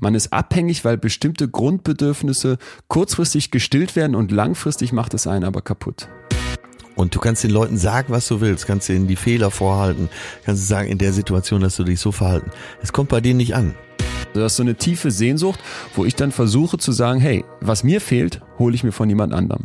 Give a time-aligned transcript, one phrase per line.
[0.00, 5.60] Man ist abhängig, weil bestimmte Grundbedürfnisse kurzfristig gestillt werden und langfristig macht es einen aber
[5.60, 6.08] kaputt.
[6.94, 10.08] Und du kannst den Leuten sagen, was du willst, kannst ihnen die Fehler vorhalten,
[10.44, 12.50] kannst sagen, in der Situation dass du dich so verhalten.
[12.80, 13.74] Es kommt bei denen nicht an.
[14.34, 15.58] Du hast so eine tiefe Sehnsucht,
[15.94, 19.32] wo ich dann versuche zu sagen, hey, was mir fehlt, hole ich mir von jemand
[19.32, 19.64] anderem.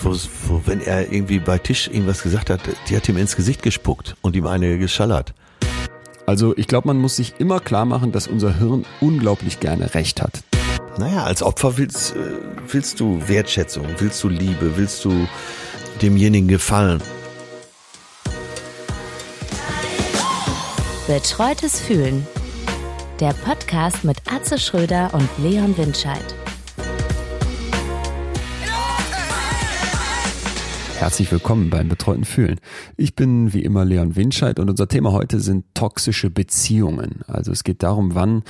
[0.00, 0.14] Wo,
[0.46, 4.16] wo, wenn er irgendwie bei Tisch irgendwas gesagt hat, die hat ihm ins Gesicht gespuckt
[4.20, 5.34] und ihm eine geschallert.
[6.26, 10.22] Also ich glaube, man muss sich immer klar machen, dass unser Hirn unglaublich gerne Recht
[10.22, 10.42] hat.
[10.98, 12.18] Naja, als Opfer willst, äh,
[12.68, 15.26] willst du Wertschätzung, willst du Liebe, willst du
[16.00, 17.02] demjenigen gefallen.
[21.06, 22.26] Betreutes Fühlen.
[23.20, 26.34] Der Podcast mit Atze Schröder und Leon Windscheid.
[31.04, 32.58] Herzlich willkommen beim Betreuten Fühlen.
[32.96, 37.20] Ich bin wie immer Leon Winscheid und unser Thema heute sind toxische Beziehungen.
[37.26, 38.42] Also es geht darum, wann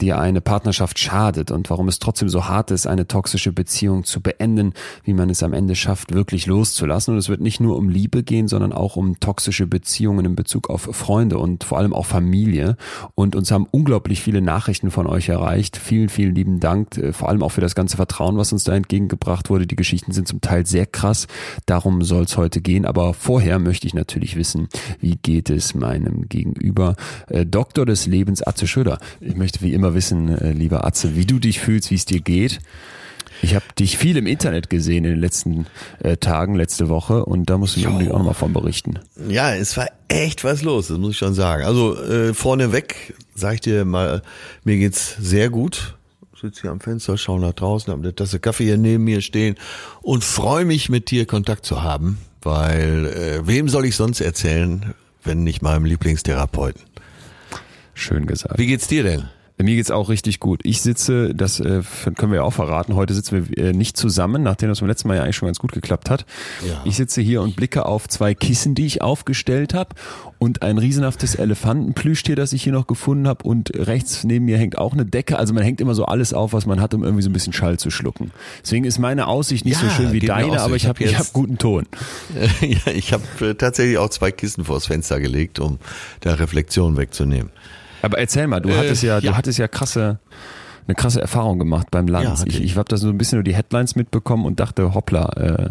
[0.00, 4.20] dir eine Partnerschaft schadet und warum es trotzdem so hart ist, eine toxische Beziehung zu
[4.20, 4.72] beenden,
[5.04, 7.14] wie man es am Ende schafft, wirklich loszulassen.
[7.14, 10.70] Und es wird nicht nur um Liebe gehen, sondern auch um toxische Beziehungen in Bezug
[10.70, 12.76] auf Freunde und vor allem auch Familie.
[13.14, 15.76] Und uns haben unglaublich viele Nachrichten von euch erreicht.
[15.76, 18.74] Vielen, vielen lieben Dank, äh, vor allem auch für das ganze Vertrauen, was uns da
[18.74, 19.66] entgegengebracht wurde.
[19.66, 21.26] Die Geschichten sind zum Teil sehr krass.
[21.66, 22.86] Darum soll es heute gehen.
[22.86, 24.68] Aber vorher möchte ich natürlich wissen,
[25.00, 26.96] wie geht es meinem Gegenüber?
[27.28, 28.98] Äh, Doktor des Lebens, Atze Schröder.
[29.20, 32.04] Ich möchte wie immer mal wissen, äh, lieber Atze, wie du dich fühlst, wie es
[32.04, 32.60] dir geht.
[33.42, 35.66] Ich habe dich viel im Internet gesehen in den letzten
[36.00, 38.98] äh, Tagen, letzte Woche und da musst du mir unbedingt auch nochmal von berichten.
[39.28, 41.64] Ja, es war echt was los, das muss ich schon sagen.
[41.64, 44.22] Also äh, vorneweg sag ich dir mal,
[44.64, 45.96] mir geht's sehr gut.
[46.34, 49.20] Ich sitze hier am Fenster, schaue nach draußen, habe eine Tasse Kaffee hier neben mir
[49.20, 49.56] stehen
[50.02, 54.94] und freue mich mit dir Kontakt zu haben, weil äh, wem soll ich sonst erzählen,
[55.24, 56.82] wenn nicht meinem Lieblingstherapeuten?
[57.94, 58.58] Schön gesagt.
[58.58, 59.28] Wie geht's dir denn?
[59.62, 60.60] Mir geht's auch richtig gut.
[60.64, 61.82] Ich sitze, das äh,
[62.16, 65.08] können wir ja auch verraten, heute sitzen wir äh, nicht zusammen, nachdem das beim letzten
[65.08, 66.24] Mal ja eigentlich schon ganz gut geklappt hat.
[66.66, 66.80] Ja.
[66.84, 69.94] Ich sitze hier und blicke auf zwei Kissen, die ich aufgestellt habe
[70.38, 74.78] und ein riesenhaftes Elefantenplüschtier, das ich hier noch gefunden habe und rechts neben mir hängt
[74.78, 75.38] auch eine Decke.
[75.38, 77.52] Also man hängt immer so alles auf, was man hat, um irgendwie so ein bisschen
[77.52, 78.30] Schall zu schlucken.
[78.62, 81.32] Deswegen ist meine Aussicht nicht ja, so schön wie deine, aber ich habe ich hab
[81.32, 81.86] guten Ton.
[82.60, 85.78] ja, ich habe äh, tatsächlich auch zwei Kissen vors Fenster gelegt, um
[86.20, 87.50] da Reflexion wegzunehmen.
[88.02, 90.18] Aber erzähl mal, du äh, hattest ja, ja, du hattest ja krasse,
[90.86, 92.40] eine krasse Erfahrung gemacht beim Lanz.
[92.40, 95.28] Ja, ich ich habe da so ein bisschen nur die Headlines mitbekommen und dachte, hoppla,
[95.36, 95.70] äh,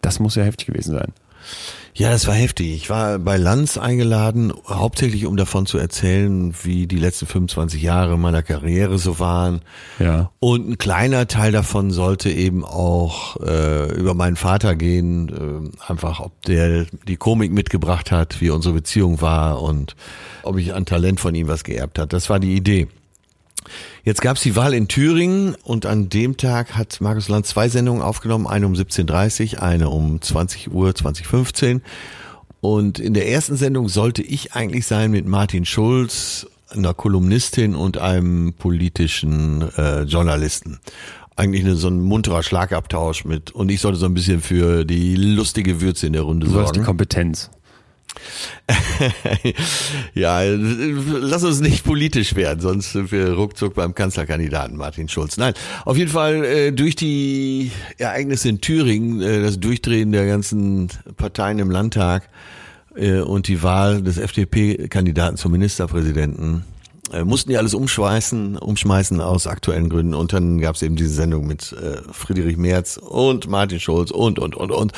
[0.00, 1.12] das muss ja heftig gewesen sein.
[1.98, 2.76] Ja, das war heftig.
[2.76, 8.16] Ich war bei Lanz eingeladen, hauptsächlich um davon zu erzählen, wie die letzten 25 Jahre
[8.16, 9.62] meiner Karriere so waren.
[9.98, 10.30] Ja.
[10.38, 16.20] Und ein kleiner Teil davon sollte eben auch äh, über meinen Vater gehen, äh, einfach
[16.20, 19.96] ob der die Komik mitgebracht hat, wie unsere Beziehung war und
[20.44, 22.12] ob ich an Talent von ihm was geerbt hat.
[22.12, 22.86] Das war die Idee.
[24.04, 27.68] Jetzt gab es die Wahl in Thüringen und an dem Tag hat Markus Land zwei
[27.68, 31.82] Sendungen aufgenommen, eine um 17.30 Uhr, eine um 20 Uhr, 2015.
[32.60, 37.98] Und in der ersten Sendung sollte ich eigentlich sein mit Martin Schulz, einer Kolumnistin und
[37.98, 40.80] einem politischen äh, Journalisten.
[41.36, 45.14] Eigentlich eine, so ein munterer Schlagabtausch mit und ich sollte so ein bisschen für die
[45.14, 46.64] lustige Würze in der Runde du sorgen.
[46.64, 47.50] Du hast die Kompetenz.
[50.14, 55.36] ja, lass uns nicht politisch werden, sonst sind wir ruckzuck beim Kanzlerkandidaten Martin Schulz.
[55.36, 55.54] Nein,
[55.84, 61.58] auf jeden Fall äh, durch die Ereignisse in Thüringen, äh, das Durchdrehen der ganzen Parteien
[61.58, 62.28] im Landtag
[62.94, 66.64] äh, und die Wahl des FDP-Kandidaten zum Ministerpräsidenten
[67.12, 70.14] äh, mussten die alles umschmeißen, umschmeißen aus aktuellen Gründen.
[70.14, 74.38] Und dann gab es eben diese Sendung mit äh, Friedrich Merz und Martin Schulz und,
[74.38, 74.92] und, und, und.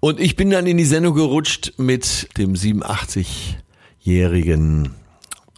[0.00, 4.94] Und ich bin dann in die Sendung gerutscht mit dem 87-jährigen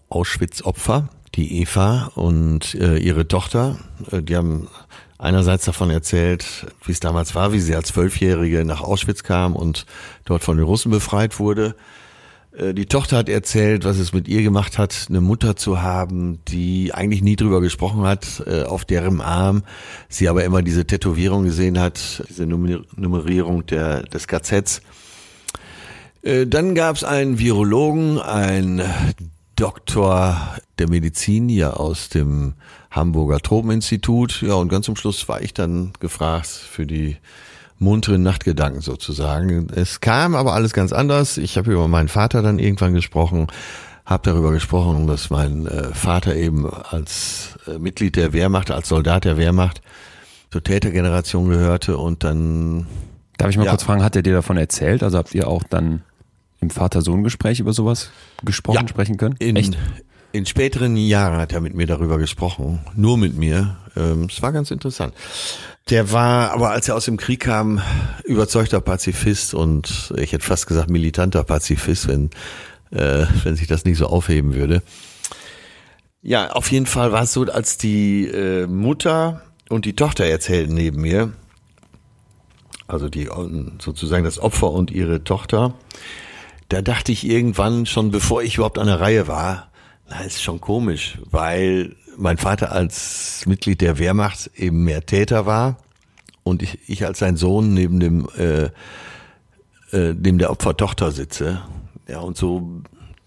[0.09, 3.79] Auschwitz-Opfer, die Eva und äh, ihre Tochter.
[4.11, 4.69] Äh, die haben
[5.19, 9.87] einerseits davon erzählt, wie es damals war, wie sie als Zwölfjährige nach Auschwitz kam und
[10.25, 11.77] dort von den Russen befreit wurde.
[12.57, 16.41] Äh, die Tochter hat erzählt, was es mit ihr gemacht hat, eine Mutter zu haben,
[16.49, 19.63] die eigentlich nie drüber gesprochen hat, äh, auf deren Arm
[20.09, 24.83] sie aber immer diese Tätowierung gesehen hat, diese Nummerierung der, des KZs.
[26.23, 28.83] Äh, dann gab es einen Virologen, ein
[29.57, 32.55] Doktor der Medizin hier aus dem
[32.91, 34.43] Hamburger Tropeninstitut.
[34.43, 37.17] Ja, und ganz zum Schluss war ich dann gefragt für die
[37.83, 39.69] munteren Nachtgedanken sozusagen.
[39.75, 41.37] Es kam aber alles ganz anders.
[41.37, 43.49] Ich habe über meinen Vater dann irgendwann gesprochen,
[44.07, 49.25] habe darüber gesprochen, dass mein äh, Vater eben als äh, Mitglied der Wehrmacht, als Soldat
[49.25, 49.83] der Wehrmacht
[50.51, 52.87] zur Tätergeneration gehörte und dann.
[53.39, 53.71] Darf ich mal ja.
[53.71, 55.03] kurz fragen, hat er dir davon erzählt?
[55.03, 56.03] Also habt ihr auch dann
[56.61, 58.11] im Vater-Sohn-Gespräch über sowas
[58.45, 59.35] gesprochen, ja, sprechen können?
[59.39, 59.77] In, Echt?
[60.31, 63.77] In späteren Jahren hat er mit mir darüber gesprochen, nur mit mir.
[63.97, 65.15] Ähm, es war ganz interessant.
[65.91, 67.83] Der war aber, als er aus dem Krieg kam,
[68.25, 72.31] überzeugter Pazifist und ich hätte fast gesagt militanter Pazifist, wenn,
[72.91, 74.83] äh, wenn sich das nicht so aufheben würde.
[76.23, 80.75] Ja, auf jeden Fall war es so, als die äh, Mutter und die Tochter erzählten
[80.75, 81.33] neben mir,
[82.87, 83.29] also die
[83.81, 85.75] sozusagen das Opfer und ihre Tochter,
[86.69, 89.73] da dachte ich irgendwann schon, bevor ich überhaupt an der Reihe war,
[90.09, 95.79] na, ist schon komisch, weil mein Vater als Mitglied der Wehrmacht eben mehr Täter war
[96.43, 98.71] und ich, ich als sein Sohn neben dem äh,
[99.93, 101.63] äh, neben der Opfertochter sitze.
[102.09, 102.83] Ja, und so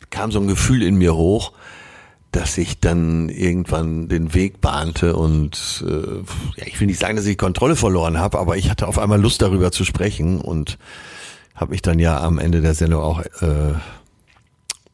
[0.10, 1.54] kam so ein Gefühl in mir hoch,
[2.32, 7.26] dass ich dann irgendwann den Weg bahnte und äh, ja, ich will nicht sagen, dass
[7.26, 10.78] ich Kontrolle verloren habe, aber ich hatte auf einmal Lust darüber zu sprechen und
[11.54, 13.74] habe mich dann ja am Ende der Sendung auch äh,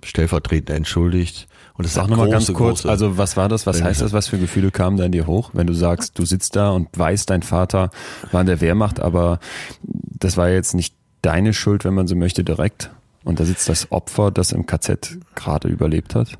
[0.04, 1.48] stellvertretend entschuldigt.
[1.74, 4.28] Und das ist auch nochmal ganz kurz, also was war das, was heißt das, was
[4.28, 7.30] für Gefühle kamen da in dir hoch, wenn du sagst, du sitzt da und weißt,
[7.30, 7.90] dein Vater
[8.32, 9.40] war in der Wehrmacht, aber
[9.82, 12.92] das war jetzt nicht deine Schuld, wenn man so möchte, direkt.
[13.24, 16.38] Und da sitzt das Opfer, das im KZ gerade überlebt hat.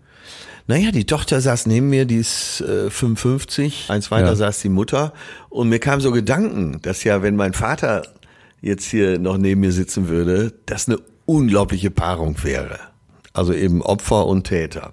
[0.68, 4.36] Naja, die Tochter saß neben mir, die ist äh, 55, eins weiter ja.
[4.36, 5.14] saß die Mutter
[5.50, 8.04] und mir kam so Gedanken, dass ja, wenn mein Vater
[8.62, 12.80] jetzt hier noch neben mir sitzen würde, das eine unglaubliche Paarung wäre.
[13.34, 14.92] Also eben Opfer und Täter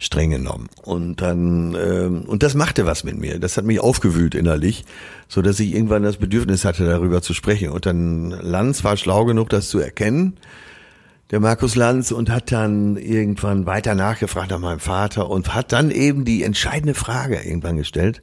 [0.00, 0.68] streng genommen.
[0.82, 3.38] Und dann ähm, und das machte was mit mir.
[3.38, 4.84] Das hat mich aufgewühlt innerlich,
[5.28, 7.68] so dass ich irgendwann das Bedürfnis hatte, darüber zu sprechen.
[7.68, 10.36] Und dann Lanz war schlau genug, das zu erkennen
[11.30, 15.90] der Markus Lanz und hat dann irgendwann weiter nachgefragt nach meinem Vater und hat dann
[15.90, 18.20] eben die entscheidende Frage irgendwann gestellt.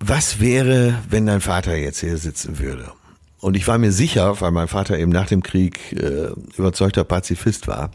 [0.00, 2.90] Was wäre, wenn dein Vater jetzt hier sitzen würde?
[3.38, 7.68] Und ich war mir sicher, weil mein Vater eben nach dem Krieg äh, überzeugter Pazifist
[7.68, 7.90] war,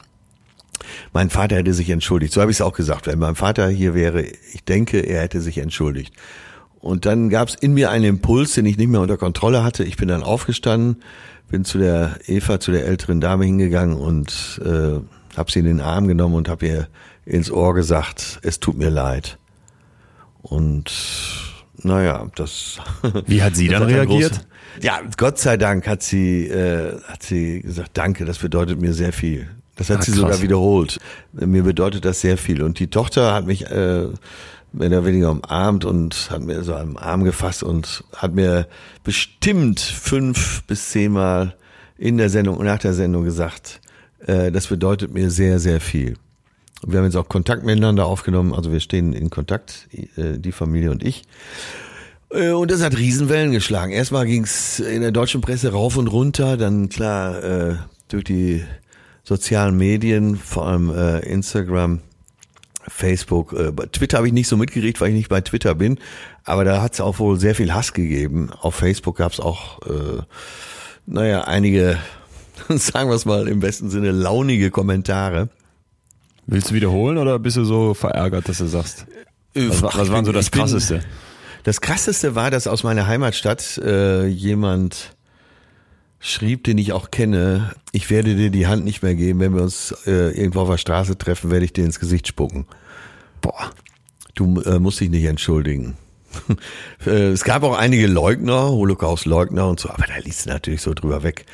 [1.14, 2.34] mein Vater hätte sich entschuldigt.
[2.34, 3.08] So habe ich es auch gesagt.
[3.08, 6.14] Wenn mein Vater hier wäre, ich denke, er hätte sich entschuldigt.
[6.80, 9.84] Und dann gab es in mir einen Impuls, den ich nicht mehr unter Kontrolle hatte.
[9.84, 11.02] Ich bin dann aufgestanden,
[11.50, 15.00] bin zu der Eva, zu der älteren Dame hingegangen und äh,
[15.38, 16.88] habe sie in den Arm genommen und habe ihr
[17.26, 19.38] ins Ohr gesagt, es tut mir leid.
[20.42, 20.92] Und
[21.84, 22.80] naja, das.
[23.26, 24.32] Wie hat sie dann reagiert?
[24.32, 24.46] Große,
[24.82, 29.14] ja, Gott sei Dank hat sie äh, hat sie gesagt, danke, das bedeutet mir sehr
[29.14, 29.50] viel.
[29.78, 30.22] Das hat ah, sie krass.
[30.22, 31.00] sogar wiederholt.
[31.34, 32.62] Mir bedeutet das sehr viel.
[32.62, 34.08] Und die Tochter hat mich äh,
[34.74, 38.68] mehr oder weniger umarmt und hat mir so am Arm gefasst und hat mir
[39.04, 41.56] bestimmt fünf bis zehnmal
[41.98, 43.82] in der Sendung und nach der Sendung gesagt,
[44.26, 46.16] äh, das bedeutet mir sehr, sehr viel.
[46.84, 50.52] Und wir haben jetzt auch Kontakt miteinander aufgenommen, also wir stehen in Kontakt, äh, die
[50.52, 51.24] Familie und ich.
[52.30, 53.92] Äh, und das hat Riesenwellen geschlagen.
[53.92, 57.76] Erstmal ging's in der deutschen Presse rauf und runter, dann klar äh,
[58.10, 58.64] durch die
[59.28, 62.00] sozialen Medien, vor allem äh, Instagram,
[62.88, 66.00] Facebook, äh, Twitter habe ich nicht so mitgekriegt, weil ich nicht bei Twitter bin,
[66.46, 68.52] aber da hat es auch wohl sehr viel Hass gegeben.
[68.62, 70.22] Auf Facebook gab es auch, äh,
[71.06, 71.98] naja, einige,
[72.70, 75.50] sagen wir es mal im besten Sinne, launige Kommentare.
[76.46, 79.08] Willst du wiederholen oder bist du so verärgert, dass du sagst?
[79.54, 81.02] Äh, was, was waren so das Krasseste?
[81.64, 85.17] Das Krasseste war, dass aus meiner Heimatstadt äh, jemand
[86.20, 89.62] schrieb, den ich auch kenne, ich werde dir die Hand nicht mehr geben, wenn wir
[89.62, 92.66] uns äh, irgendwo auf der Straße treffen, werde ich dir ins Gesicht spucken.
[93.42, 93.72] Boah,
[94.36, 95.98] du äh, musst dich nicht entschuldigen.
[97.06, 100.94] Äh, es gab auch einige Leugner, Holocaust-Leugner und so, aber da liest du natürlich so
[100.94, 101.46] drüber weg.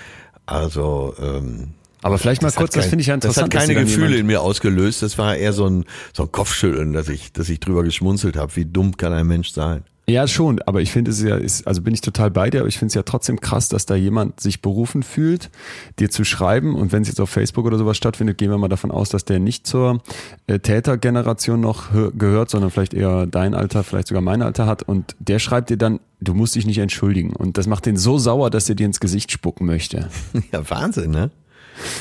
[0.46, 3.53] Also, ähm, aber vielleicht mal kurz, kein, das finde ich ja interessant.
[3.53, 5.01] Das hat keine Gefühle in mir ausgelöst.
[5.01, 8.55] Das war eher so ein, so ein Kopfschütteln, dass ich, dass ich drüber geschmunzelt habe.
[8.55, 9.84] Wie dumm kann ein Mensch sein?
[10.07, 12.67] Ja, schon, aber ich finde es ja, ist, also bin ich total bei dir, aber
[12.67, 15.50] ich finde es ja trotzdem krass, dass da jemand sich berufen fühlt,
[15.98, 18.67] dir zu schreiben und wenn es jetzt auf Facebook oder sowas stattfindet, gehen wir mal
[18.67, 20.01] davon aus, dass der nicht zur
[20.48, 25.15] äh, Tätergeneration noch gehört, sondern vielleicht eher dein Alter, vielleicht sogar mein Alter hat und
[25.19, 28.50] der schreibt dir dann, du musst dich nicht entschuldigen und das macht den so sauer,
[28.50, 30.10] dass er dir ins Gesicht spucken möchte.
[30.51, 31.31] Ja, Wahnsinn, ne?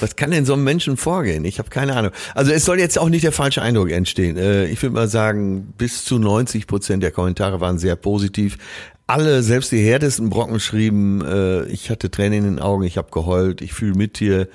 [0.00, 1.44] Was kann denn so einem Menschen vorgehen?
[1.44, 2.12] Ich habe keine Ahnung.
[2.34, 4.36] Also es soll jetzt auch nicht der falsche Eindruck entstehen.
[4.36, 8.58] Äh, ich würde mal sagen, bis zu 90 Prozent der Kommentare waren sehr positiv.
[9.06, 13.10] Alle, selbst die härtesten Brocken schrieben, äh, ich hatte Tränen in den Augen, ich habe
[13.10, 14.48] geheult, ich fühle mit dir,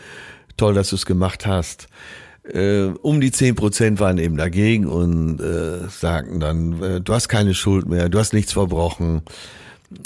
[0.55, 1.88] toll, dass du es gemacht hast.
[2.43, 5.39] Äh, um die 10 Prozent waren eben dagegen und
[5.89, 9.21] sagten dann, du hast keine Schuld mehr, du hast nichts verbrochen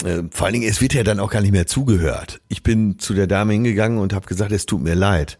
[0.04, 2.42] äh, vor allen Dingen, es wird ja dann auch gar nicht mehr zugehört.
[2.50, 5.38] Ich bin zu der Dame hingegangen und habe gesagt, es tut mir leid.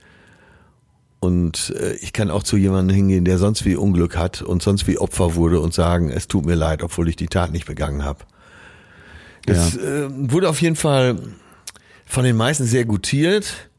[1.20, 4.88] Und äh, ich kann auch zu jemandem hingehen, der sonst wie Unglück hat und sonst
[4.88, 8.04] wie Opfer wurde und sagen, es tut mir leid, obwohl ich die Tat nicht begangen
[8.04, 8.26] habe.
[9.46, 9.82] Das ja.
[9.82, 11.20] äh, wurde auf jeden Fall
[12.06, 13.70] von den meisten sehr gutiert.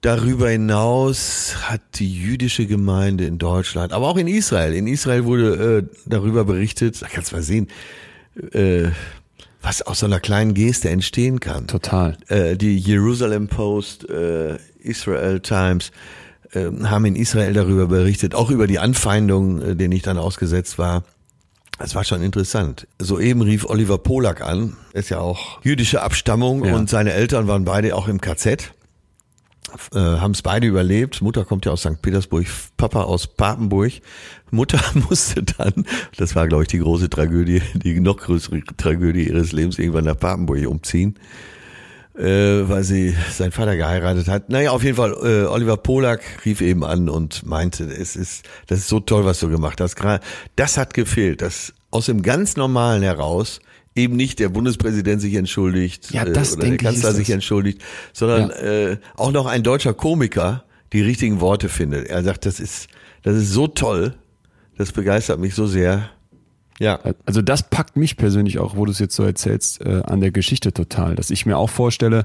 [0.00, 5.78] darüber hinaus hat die jüdische Gemeinde in Deutschland, aber auch in Israel, in Israel wurde
[5.78, 7.68] äh, darüber berichtet, da kannst du mal sehen,
[8.52, 8.88] äh,
[9.62, 11.66] was aus so einer kleinen Geste entstehen kann.
[11.66, 12.16] Total.
[12.28, 15.90] Äh, die Jerusalem Post, äh, Israel Times
[16.52, 20.78] äh, haben in Israel darüber berichtet, auch über die Anfeindungen, äh, denen ich dann ausgesetzt
[20.78, 21.04] war.
[21.78, 22.86] Das war schon interessant.
[22.98, 26.74] Soeben rief Oliver Polak an, ist ja auch jüdische Abstammung Ja.
[26.76, 28.72] und seine Eltern waren beide auch im KZ.
[29.94, 31.22] Äh, haben es beide überlebt.
[31.22, 32.00] Mutter kommt ja aus St.
[32.02, 32.46] Petersburg,
[32.76, 33.92] Papa aus Papenburg.
[34.50, 35.86] Mutter musste dann,
[36.16, 40.18] das war glaube ich die große Tragödie, die noch größere Tragödie ihres Lebens, irgendwann nach
[40.18, 41.16] Papenburg umziehen,
[42.16, 42.22] äh,
[42.68, 44.48] weil sie seinen Vater geheiratet hat.
[44.50, 48.80] Naja, auf jeden Fall, äh, Oliver Polak rief eben an und meinte, es ist, das
[48.80, 49.96] ist so toll, was du gemacht hast.
[50.56, 53.60] Das hat gefehlt, dass aus dem ganz Normalen heraus
[53.94, 57.82] eben nicht der Bundespräsident sich entschuldigt Ja, das äh, oder der Kanzler sich entschuldigt,
[58.12, 58.56] sondern Ja.
[58.56, 62.08] äh, auch noch ein deutscher Komiker die richtigen Worte findet.
[62.08, 62.88] Er sagt, das ist,
[63.22, 64.14] das ist so toll,
[64.76, 66.10] das begeistert mich so sehr.
[66.78, 66.98] Ja.
[67.26, 70.30] Also das packt mich persönlich auch, wo du es jetzt so erzählst, äh, an der
[70.30, 71.14] Geschichte total.
[71.14, 72.24] Dass ich mir auch vorstelle,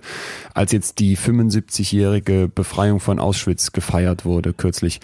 [0.54, 5.02] als jetzt die 75-jährige Befreiung von Auschwitz gefeiert wurde kürzlich,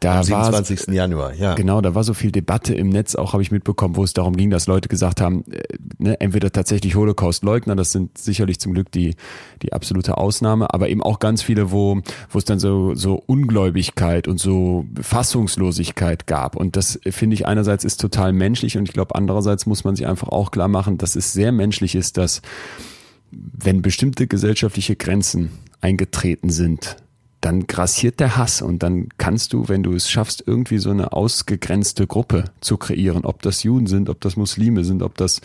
[0.00, 0.94] da Am war 27.
[0.94, 1.54] Januar, ja.
[1.54, 4.36] Genau, da war so viel Debatte im Netz, auch habe ich mitbekommen, wo es darum
[4.36, 5.62] ging, dass Leute gesagt haben, äh,
[5.98, 9.16] ne, entweder tatsächlich Holocaust-Leugner, das sind sicherlich zum Glück die,
[9.62, 12.00] die absolute Ausnahme, aber eben auch ganz viele, wo,
[12.30, 16.54] wo es dann so, so Ungläubigkeit und so Fassungslosigkeit gab.
[16.56, 19.96] Und das äh, finde ich einerseits ist total menschlich und ich glaube andererseits muss man
[19.96, 22.40] sich einfach auch klar machen, dass es sehr menschlich ist, dass
[23.30, 25.50] wenn bestimmte gesellschaftliche Grenzen
[25.80, 26.96] eingetreten sind,
[27.40, 31.12] dann grassiert der Hass und dann kannst du, wenn du es schaffst, irgendwie so eine
[31.12, 35.40] ausgegrenzte Gruppe zu kreieren, ob das Juden sind, ob das Muslime sind, ob das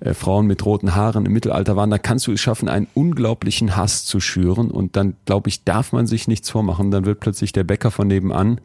[0.00, 3.76] äh, Frauen mit roten Haaren im Mittelalter waren, dann kannst du es schaffen, einen unglaublichen
[3.76, 7.52] Hass zu schüren und dann, glaube ich, darf man sich nichts vormachen, dann wird plötzlich
[7.52, 8.60] der Bäcker von nebenan,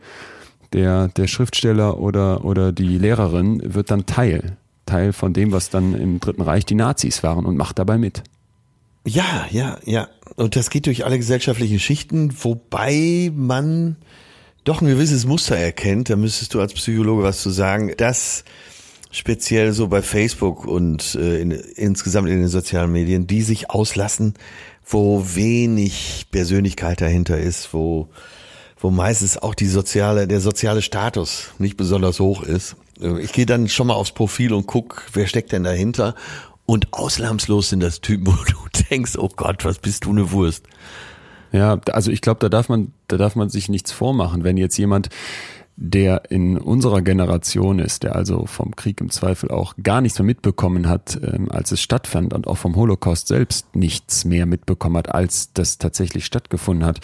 [0.73, 5.93] der, der Schriftsteller oder, oder die Lehrerin wird dann Teil, Teil von dem, was dann
[5.93, 8.23] im Dritten Reich die Nazis waren und macht dabei mit.
[9.05, 10.09] Ja, ja, ja.
[10.35, 13.97] Und das geht durch alle gesellschaftlichen Schichten, wobei man
[14.63, 16.09] doch ein gewisses Muster erkennt.
[16.09, 17.93] Da müsstest du als Psychologe was zu sagen.
[17.97, 18.43] Das
[19.11, 24.35] speziell so bei Facebook und äh, in, insgesamt in den sozialen Medien, die sich auslassen,
[24.85, 28.07] wo wenig Persönlichkeit dahinter ist, wo
[28.79, 32.75] wo meistens auch die soziale, der soziale Status nicht besonders hoch ist.
[32.99, 36.15] Äh, Ich gehe dann schon mal aufs Profil und guck, wer steckt denn dahinter.
[36.71, 40.65] Und ausnahmslos sind das Typen, wo du denkst, oh Gott, was bist du eine Wurst.
[41.51, 44.77] Ja, also ich glaube, da darf man, da darf man sich nichts vormachen, wenn jetzt
[44.77, 45.09] jemand,
[45.75, 50.25] der in unserer Generation ist, der also vom Krieg im Zweifel auch gar nichts mehr
[50.25, 55.13] mitbekommen hat, ähm, als es stattfand und auch vom Holocaust selbst nichts mehr mitbekommen hat,
[55.13, 57.01] als das tatsächlich stattgefunden hat,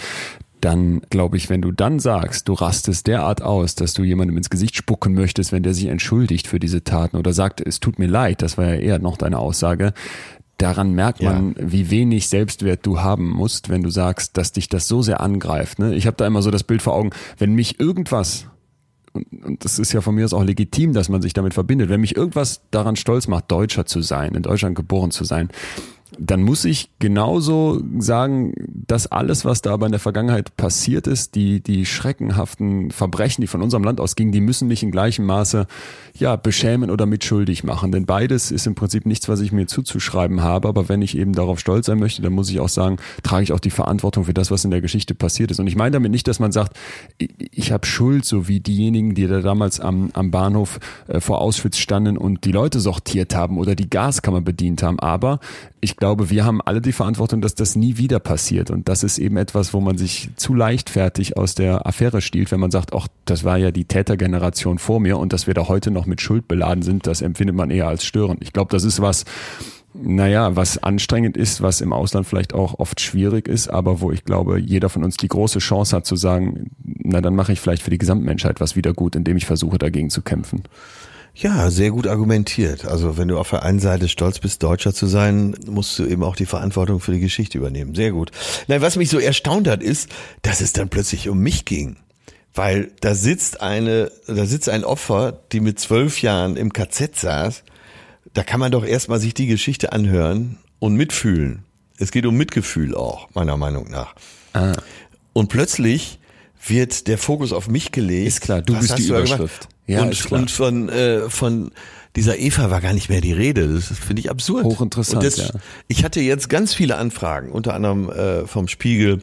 [0.62, 4.50] dann glaube ich, wenn du dann sagst, du rastest derart aus, dass du jemandem ins
[4.50, 8.08] Gesicht spucken möchtest, wenn der sich entschuldigt für diese Taten oder sagt, es tut mir
[8.08, 9.94] leid, das war ja eher noch deine Aussage,
[10.58, 14.88] daran merkt man, wie wenig Selbstwert du haben musst, wenn du sagst, dass dich das
[14.88, 15.78] so sehr angreift.
[15.78, 15.94] Ne?
[15.94, 18.48] Ich habe da immer so das Bild vor Augen, wenn mich irgendwas
[19.14, 21.90] und, und das ist ja von mir aus auch legitim, dass man sich damit verbindet.
[21.90, 25.50] Wenn mich irgendwas daran stolz macht, Deutscher zu sein, in Deutschland geboren zu sein,
[26.18, 28.54] dann muss ich genauso sagen,
[28.88, 33.48] dass alles, was da aber in der Vergangenheit passiert ist, die, die schreckenhaften Verbrechen, die
[33.48, 35.68] von unserem Land ausgingen, die müssen mich in gleichem Maße
[36.18, 37.92] ja, beschämen oder mitschuldig machen.
[37.92, 40.70] Denn beides ist im Prinzip nichts, was ich mir zuzuschreiben habe.
[40.70, 43.52] Aber wenn ich eben darauf stolz sein möchte, dann muss ich auch sagen, trage ich
[43.52, 45.60] auch die Verantwortung für das, was in der Geschichte passiert ist.
[45.60, 46.78] Und ich meine damit nicht, dass man sagt,
[47.18, 51.42] ich, ich habe Schuld, so wie diejenigen, die da damals am, am Bahnhof äh, vor
[51.42, 55.00] Auschwitz standen und die Leute sortiert haben oder die Gaskammer bedient haben.
[55.00, 55.40] Aber
[55.88, 58.72] ich glaube, wir haben alle die Verantwortung, dass das nie wieder passiert.
[58.72, 62.60] Und das ist eben etwas, wo man sich zu leichtfertig aus der Affäre stiehlt, wenn
[62.60, 65.89] man sagt, ach, das war ja die Tätergeneration vor mir und dass wir da heute
[65.89, 68.41] noch mit Schuld beladen sind, das empfindet man eher als störend.
[68.41, 69.24] Ich glaube, das ist was,
[69.94, 74.25] naja, was anstrengend ist, was im Ausland vielleicht auch oft schwierig ist, aber wo ich
[74.25, 77.82] glaube, jeder von uns die große Chance hat zu sagen, na dann mache ich vielleicht
[77.84, 80.63] für die Gesamtmenschheit was wieder gut, indem ich versuche dagegen zu kämpfen.
[81.39, 82.86] Ja, sehr gut argumentiert.
[82.86, 86.24] Also wenn du auf der einen Seite stolz bist, Deutscher zu sein, musst du eben
[86.24, 87.94] auch die Verantwortung für die Geschichte übernehmen.
[87.94, 88.32] Sehr gut.
[88.67, 90.10] Nein, was mich so erstaunt hat, ist,
[90.41, 91.98] dass es dann plötzlich um mich ging.
[92.56, 97.63] Weil da sitzt eine, da sitzt ein Opfer, die mit zwölf Jahren im KZ saß.
[98.34, 101.65] Da kann man doch erstmal sich die Geschichte anhören und mitfühlen.
[102.00, 104.15] Es geht um Mitgefühl auch, meiner Meinung nach.
[104.53, 104.74] Ah.
[105.34, 106.17] Und plötzlich
[106.65, 108.27] wird der Fokus auf mich gelegt.
[108.27, 109.67] Ist klar, du Was bist die Überschrift.
[109.88, 111.72] Ja, und, und von, äh, von
[112.15, 113.67] dieser Eva war gar nicht mehr die Rede.
[113.67, 114.65] Das finde ich absurd.
[114.65, 115.50] Hochinteressant, das, ja.
[115.88, 119.22] Ich hatte jetzt ganz viele Anfragen, unter anderem äh, vom Spiegel,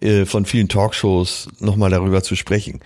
[0.00, 2.80] äh, von vielen Talkshows nochmal darüber zu sprechen.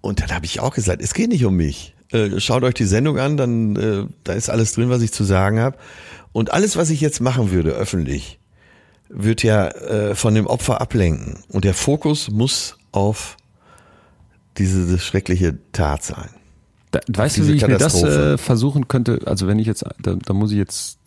[0.00, 1.94] Und dann habe ich auch gesagt, es geht nicht um mich.
[2.12, 5.24] Äh, schaut euch die Sendung an, dann äh, da ist alles drin, was ich zu
[5.24, 5.76] sagen habe.
[6.32, 8.38] Und alles, was ich jetzt machen würde, öffentlich,
[9.08, 11.42] wird ja äh, von dem Opfer ablenken.
[11.48, 13.36] Und der Fokus muss auf
[14.58, 16.30] diese schreckliche Tat sein.
[16.90, 19.20] Da, weißt du, wie ich mir das äh, versuchen könnte?
[19.26, 20.98] Also wenn ich jetzt, da, da muss ich jetzt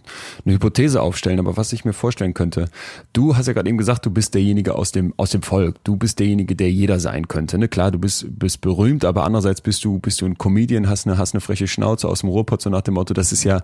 [0.46, 2.70] eine Hypothese aufstellen, aber was ich mir vorstellen könnte,
[3.12, 5.96] du hast ja gerade eben gesagt, du bist derjenige aus dem aus dem Volk, du
[5.96, 7.58] bist derjenige, der jeder sein könnte.
[7.58, 7.68] Ne?
[7.68, 11.18] Klar, du bist bist berühmt, aber andererseits bist du bist du ein Comedian, hast eine
[11.18, 13.62] hast eine freche Schnauze aus dem Ruhrpott so nach dem Motto, das ist ja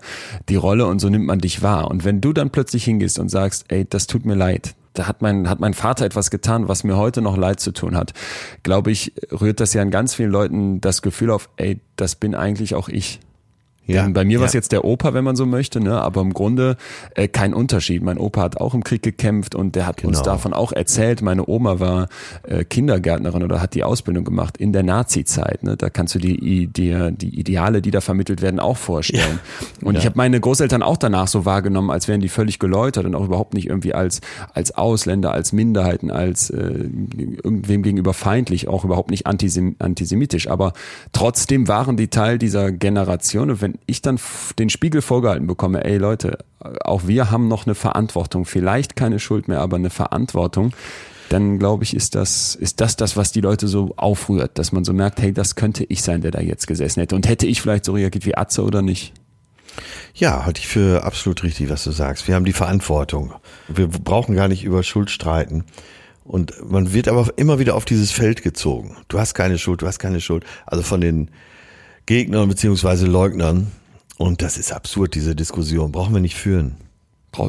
[0.48, 1.90] die Rolle und so nimmt man dich wahr.
[1.90, 5.22] Und wenn du dann plötzlich hingehst und sagst, ey, das tut mir leid, da hat
[5.22, 8.12] mein, hat mein Vater etwas getan, was mir heute noch leid zu tun hat,
[8.62, 12.34] glaube ich, rührt das ja an ganz vielen Leuten das Gefühl auf, ey, das bin
[12.34, 13.20] eigentlich auch ich.
[13.94, 14.40] Ja, bei mir ja.
[14.40, 16.00] war es jetzt der Opa, wenn man so möchte, ne?
[16.00, 16.76] aber im Grunde
[17.14, 18.02] äh, kein Unterschied.
[18.02, 20.08] Mein Opa hat auch im Krieg gekämpft und der hat genau.
[20.08, 21.22] uns davon auch erzählt.
[21.22, 22.08] Meine Oma war
[22.42, 25.62] äh, Kindergärtnerin oder hat die Ausbildung gemacht in der Nazi-Zeit.
[25.62, 25.76] Ne?
[25.76, 29.40] Da kannst du die, die, die Ideale, die da vermittelt werden, auch vorstellen.
[29.80, 29.88] Ja.
[29.88, 33.14] Und ich habe meine Großeltern auch danach so wahrgenommen, als wären die völlig geläutert und
[33.14, 34.20] auch überhaupt nicht irgendwie als,
[34.54, 36.88] als Ausländer, als Minderheiten, als äh,
[37.42, 40.48] irgendwem gegenüber feindlich, auch überhaupt nicht antisem antisemitisch.
[40.48, 40.72] Aber
[41.12, 43.50] trotzdem waren die Teil dieser Generation.
[43.50, 44.18] Und wenn ich dann
[44.58, 46.38] den Spiegel vorgehalten bekomme, ey Leute,
[46.84, 50.72] auch wir haben noch eine Verantwortung, vielleicht keine Schuld mehr, aber eine Verantwortung,
[51.30, 54.84] dann glaube ich, ist das, ist das das, was die Leute so aufrührt, dass man
[54.84, 57.14] so merkt, hey, das könnte ich sein, der da jetzt gesessen hätte.
[57.14, 59.12] Und hätte ich vielleicht so reagiert wie Atze oder nicht?
[60.12, 62.26] Ja, halte ich für absolut richtig, was du sagst.
[62.26, 63.32] Wir haben die Verantwortung.
[63.68, 65.64] Wir brauchen gar nicht über Schuld streiten.
[66.24, 68.96] Und man wird aber immer wieder auf dieses Feld gezogen.
[69.08, 70.44] Du hast keine Schuld, du hast keine Schuld.
[70.66, 71.30] Also von den
[72.10, 73.68] Gegnern beziehungsweise Leugnern.
[74.18, 75.92] Und das ist absurd, diese Diskussion.
[75.92, 76.74] Brauchen wir nicht führen.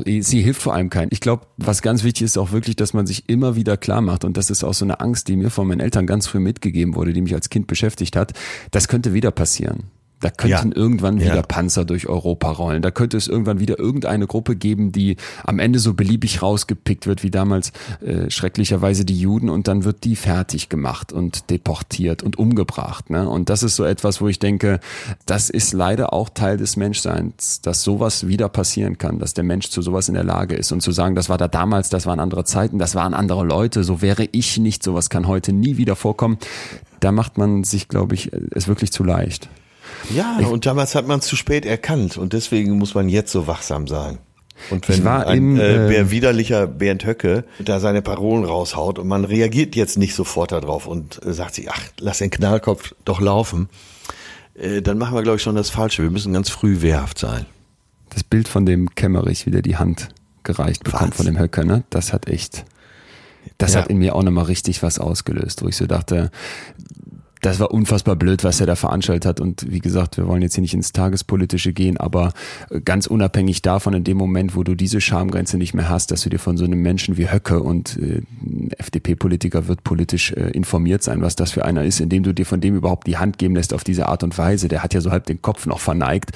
[0.05, 1.09] Sie hilft vor allem keinen.
[1.11, 4.23] Ich glaube, was ganz wichtig ist auch wirklich, dass man sich immer wieder klar macht,
[4.23, 6.93] und das ist auch so eine Angst, die mir von meinen Eltern ganz früh mitgegeben
[6.93, 8.33] wurde, die mich als Kind beschäftigt hat,
[8.69, 9.85] das könnte wieder passieren.
[10.21, 10.75] Da könnten ja.
[10.75, 11.41] irgendwann wieder ja.
[11.41, 12.81] Panzer durch Europa rollen.
[12.81, 17.24] Da könnte es irgendwann wieder irgendeine Gruppe geben, die am Ende so beliebig rausgepickt wird,
[17.24, 17.72] wie damals
[18.05, 23.09] äh, schrecklicherweise die Juden, und dann wird die fertig gemacht und deportiert und umgebracht.
[23.09, 23.27] Ne?
[23.27, 24.79] Und das ist so etwas, wo ich denke,
[25.25, 29.69] das ist leider auch Teil des Menschseins, dass sowas wieder passieren kann, dass der Mensch
[29.69, 30.72] zu sowas in der Lage ist.
[30.72, 33.83] Und zu sagen, das war da damals, das waren andere Zeiten, das waren andere Leute,
[33.83, 36.37] so wäre ich nicht, sowas kann heute nie wieder vorkommen.
[37.00, 39.50] Da macht man sich, glaube ich, es wirklich zu leicht.
[40.09, 43.31] Ja, ich, und damals hat man es zu spät erkannt und deswegen muss man jetzt
[43.31, 44.18] so wachsam sein.
[44.70, 49.25] Und wenn ein im, äh, äh, widerlicher Bernd Höcke da seine Parolen raushaut und man
[49.25, 53.70] reagiert jetzt nicht sofort darauf und äh, sagt sich, ach, lass den Knallkopf doch laufen,
[54.55, 56.03] äh, dann machen wir, glaube ich, schon das Falsche.
[56.03, 57.46] Wir müssen ganz früh wehrhaft sein.
[58.09, 60.09] Das Bild von dem Kämmerich wieder die Hand
[60.44, 61.83] gereicht bekommt von dem Höcke, ne?
[61.90, 62.66] Das hat echt,
[63.57, 63.81] das ja.
[63.81, 66.31] hat in mir auch nochmal richtig was ausgelöst, wo ich so dachte,
[67.41, 69.39] das war unfassbar blöd, was er da veranstaltet hat.
[69.39, 72.33] Und wie gesagt, wir wollen jetzt hier nicht ins Tagespolitische gehen, aber
[72.85, 76.29] ganz unabhängig davon, in dem Moment, wo du diese Schamgrenze nicht mehr hast, dass du
[76.29, 78.21] dir von so einem Menschen wie Höcke und äh,
[78.77, 82.61] FDP-Politiker wird politisch äh, informiert sein, was das für einer ist, indem du dir von
[82.61, 84.67] dem überhaupt die Hand geben lässt auf diese Art und Weise.
[84.67, 86.31] Der hat ja so halb den Kopf noch verneigt.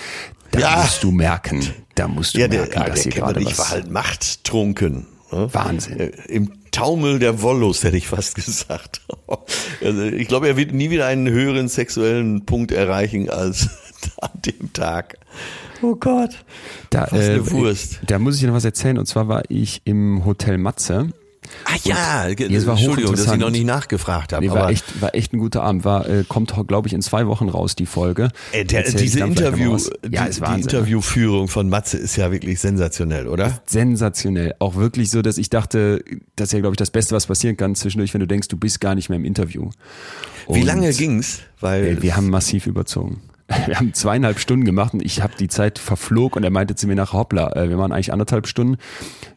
[0.51, 0.77] Da ja.
[0.81, 1.61] musst du merken,
[1.95, 3.59] da musst du ja, merken, der, dass hier gerade was...
[3.59, 5.05] war halt machttrunken.
[5.35, 5.53] Ne?
[5.53, 5.99] Wahnsinn.
[5.99, 9.01] Äh, Im Taumel der Wollust, hätte ich fast gesagt.
[9.83, 13.69] Also ich glaube, er wird nie wieder einen höheren sexuellen Punkt erreichen als
[14.21, 15.17] an dem Tag.
[15.81, 16.43] Oh Gott.
[16.89, 17.99] Da, äh, Wurst.
[18.07, 18.97] Da muss ich noch was erzählen.
[18.97, 21.09] Und zwar war ich im Hotel Matze
[21.65, 24.45] Ah ja, das war Entschuldigung, dass ich noch nicht nachgefragt habe.
[24.45, 25.85] Nee, war, echt, war echt ein guter Abend.
[25.85, 28.29] War, äh, kommt, glaube ich, in zwei Wochen raus, die Folge.
[28.51, 29.77] Äh, der, diese Interview,
[30.09, 30.55] ja, die, die ne?
[30.57, 33.61] Interviewführung von Matze ist ja wirklich sensationell, oder?
[33.65, 34.55] Sensationell.
[34.59, 36.03] Auch wirklich so, dass ich dachte,
[36.35, 38.57] das ist ja, glaube ich, das Beste, was passieren kann zwischendurch, wenn du denkst, du
[38.57, 39.69] bist gar nicht mehr im Interview.
[40.45, 41.41] Und Wie lange ging's?
[41.59, 43.21] Weil wir haben massiv überzogen.
[43.67, 46.87] wir haben zweieinhalb Stunden gemacht und ich habe die Zeit verflog und er meinte zu
[46.87, 48.77] mir nach hoppla, äh, wir waren eigentlich anderthalb Stunden.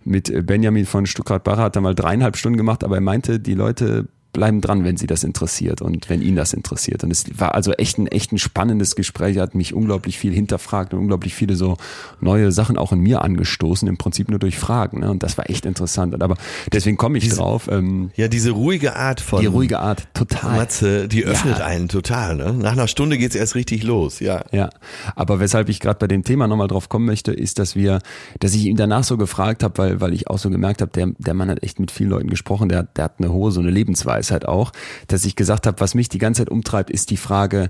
[0.05, 3.55] Mit äh, Benjamin von Stuttgart-Barre hat er mal dreieinhalb Stunden gemacht, aber er meinte, die
[3.55, 7.03] Leute bleiben dran, wenn sie das interessiert und wenn ihn das interessiert.
[7.03, 9.39] Und es war also echt ein, echt ein spannendes Gespräch.
[9.39, 11.77] Hat mich unglaublich viel hinterfragt und unglaublich viele so
[12.21, 15.01] neue Sachen auch in mir angestoßen, im Prinzip nur durch Fragen.
[15.01, 15.11] Ne?
[15.11, 16.15] Und das war echt interessant.
[16.15, 16.37] Und aber
[16.73, 17.69] deswegen komme ich diese, drauf.
[17.71, 20.57] Ähm, ja, diese ruhige Art von die ruhige Art, total.
[20.57, 21.65] Matze, die öffnet ja.
[21.65, 22.37] einen total.
[22.37, 22.53] Ne?
[22.53, 24.21] Nach einer Stunde geht's erst richtig los.
[24.21, 24.45] Ja.
[24.53, 24.69] Ja.
[25.17, 28.01] Aber weshalb ich gerade bei dem Thema nochmal drauf kommen möchte, ist, dass wir,
[28.41, 31.13] dass ich ihn danach so gefragt habe, weil, weil ich auch so gemerkt habe, der,
[31.19, 33.71] der Mann hat echt mit vielen Leuten gesprochen, der, der hat eine hohe so eine
[33.71, 34.73] Lebensweise Weisheit auch,
[35.07, 37.69] dass ich gesagt habe, was mich die ganze Zeit umtreibt, ist die Frage,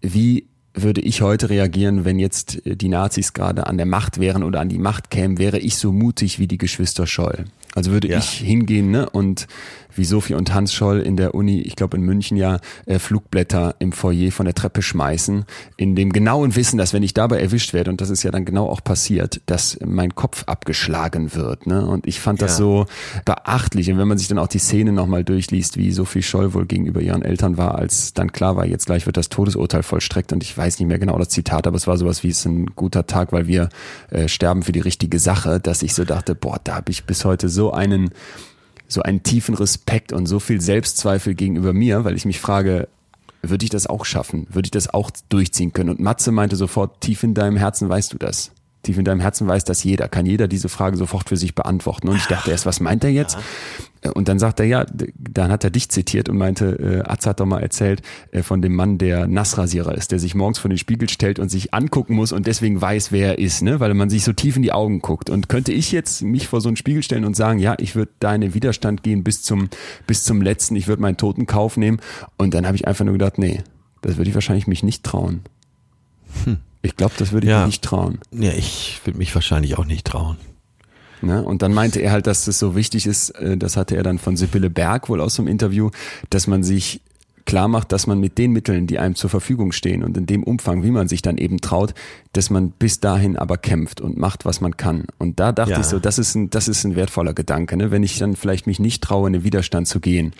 [0.00, 4.60] wie würde ich heute reagieren, wenn jetzt die Nazis gerade an der Macht wären oder
[4.60, 7.46] an die Macht kämen, wäre ich so mutig wie die Geschwister Scholl.
[7.74, 8.18] Also würde Ja.
[8.18, 9.48] ich hingehen ne, und
[9.94, 13.76] wie Sophie und Hans Scholl in der Uni, ich glaube in München ja, äh, Flugblätter
[13.78, 15.44] im Foyer von der Treppe schmeißen,
[15.76, 18.44] in dem genauen Wissen, dass wenn ich dabei erwischt werde, und das ist ja dann
[18.44, 21.66] genau auch passiert, dass mein Kopf abgeschlagen wird.
[21.66, 21.86] Ne?
[21.86, 22.56] Und ich fand das Ja.
[22.58, 22.86] so
[23.24, 23.90] beachtlich.
[23.90, 27.00] Und wenn man sich dann auch die Szene nochmal durchliest, wie Sophie Scholl wohl gegenüber
[27.00, 30.32] ihren Eltern war, als dann klar war, jetzt gleich wird das Todesurteil vollstreckt.
[30.32, 32.46] Und ich weiß nicht mehr genau das Zitat, aber es war sowas wie es ist
[32.46, 33.68] ein guter Tag, weil wir
[34.10, 37.24] äh, sterben für die richtige Sache, dass ich so dachte, boah, da habe ich bis
[37.24, 38.10] heute so einen
[38.88, 42.88] so einen tiefen Respekt und so viel Selbstzweifel gegenüber mir, weil ich mich frage,
[43.42, 44.46] würde ich das auch schaffen?
[44.50, 45.90] Würde ich das auch durchziehen können?
[45.90, 48.50] Und Matze meinte sofort, tief in deinem Herzen weißt du das.
[48.88, 50.08] Tief in deinem Herzen weiß das jeder.
[50.08, 52.08] Kann jeder diese Frage sofort für sich beantworten.
[52.08, 53.36] Und ich dachte erst, was meint er jetzt?
[54.14, 54.86] Und dann sagt er, ja,
[55.18, 58.62] dann hat er dich zitiert und meinte, äh, Atze hat doch mal erzählt äh, von
[58.62, 62.14] dem Mann, der Nassrasierer ist, der sich morgens vor den Spiegel stellt und sich angucken
[62.14, 63.78] muss und deswegen weiß, wer er ist, ne?
[63.78, 65.28] weil man sich so tief in die Augen guckt.
[65.28, 68.12] Und könnte ich jetzt mich vor so einen Spiegel stellen und sagen, ja, ich würde
[68.20, 69.68] da in den Widerstand gehen bis zum,
[70.06, 72.00] bis zum letzten, ich würde meinen Toten Kauf nehmen.
[72.38, 73.60] Und dann habe ich einfach nur gedacht, nee,
[74.00, 75.42] das würde ich wahrscheinlich mich nicht trauen.
[76.88, 77.60] Ich glaube, das würde ich Ja.
[77.60, 78.18] mir nicht trauen.
[78.32, 80.36] Ja, ich würde mich wahrscheinlich auch nicht trauen.
[81.20, 81.42] Ne?
[81.44, 84.18] Und dann meinte er halt, dass es so wichtig ist, äh, das hatte er dann
[84.18, 85.90] von Sibylle Berg wohl aus dem Interview,
[86.30, 87.02] dass man sich
[87.48, 90.42] klar macht, dass man mit den Mitteln, die einem zur Verfügung stehen und in dem
[90.44, 91.94] Umfang, wie man sich dann eben traut,
[92.34, 95.04] dass man bis dahin aber kämpft und macht, was man kann.
[95.18, 95.80] Und da dachte Ja.
[95.80, 97.78] ich so, das ist ein, das ist ein wertvoller Gedanke.
[97.78, 97.90] Ne?
[97.90, 100.34] Wenn ich dann vielleicht mich nicht traue, in den Widerstand zu gehen,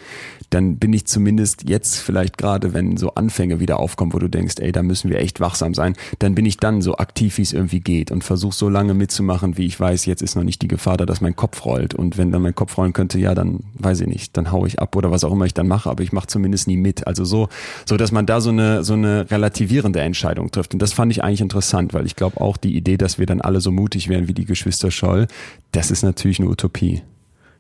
[0.51, 4.57] dann bin ich zumindest jetzt vielleicht gerade, wenn so Anfänge wieder aufkommen, wo du denkst,
[4.59, 7.55] ey, da müssen wir echt wachsam sein, dann bin ich dann so aktiv, wie es
[7.55, 10.69] irgendwie geht und versuche so lange mitzumachen, wie ich weiß, jetzt ist noch nicht die
[10.69, 11.95] Gefahr da, dass mein Kopf rollt.
[11.95, 14.79] Und wenn dann mein Kopf rollen könnte, ja, dann weiß ich nicht, dann hau ich
[14.79, 16.98] ab oder was auch immer ich dann mache, aber ich mache zumindest nie mit.
[17.07, 17.49] Also so,
[17.87, 20.75] so dass man da so eine, so eine relativierende Entscheidung trifft.
[20.75, 23.41] Und das fand ich eigentlich interessant, weil ich glaube auch die Idee, dass wir dann
[23.41, 25.27] alle so mutig wären wie die Geschwister Scholl,
[25.73, 27.03] das ist natürlich eine Utopie.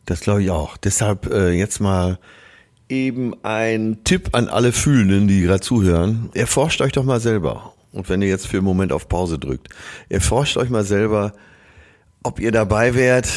[0.06, 0.76] Das glaube ich auch.
[0.76, 2.18] Deshalb äh, jetzt mal
[2.88, 6.30] eben ein Tipp an alle Fühlenden, die gerade zuhören.
[6.34, 7.74] Erforscht euch doch mal selber.
[7.92, 9.68] Und wenn ihr jetzt für einen Moment auf Pause drückt,
[10.08, 11.32] erforscht euch mal selber,
[12.22, 13.28] ob ihr dabei wärt,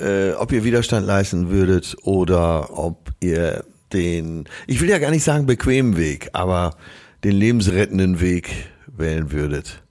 [0.00, 3.64] äh, ob ihr Widerstand leisten würdet oder ob ihr
[3.94, 6.76] den, ich will ja gar nicht sagen bequemen Weg, aber
[7.22, 8.50] den lebensrettenden Weg
[8.86, 9.82] wählen würdet.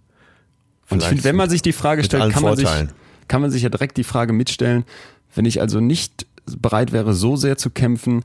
[0.90, 2.68] Und ich Vielleicht finde, wenn man sich die Frage stellt, kann man, sich,
[3.28, 4.84] kann man sich ja direkt die Frage mitstellen,
[5.34, 8.24] wenn ich also nicht bereit wäre, so sehr zu kämpfen,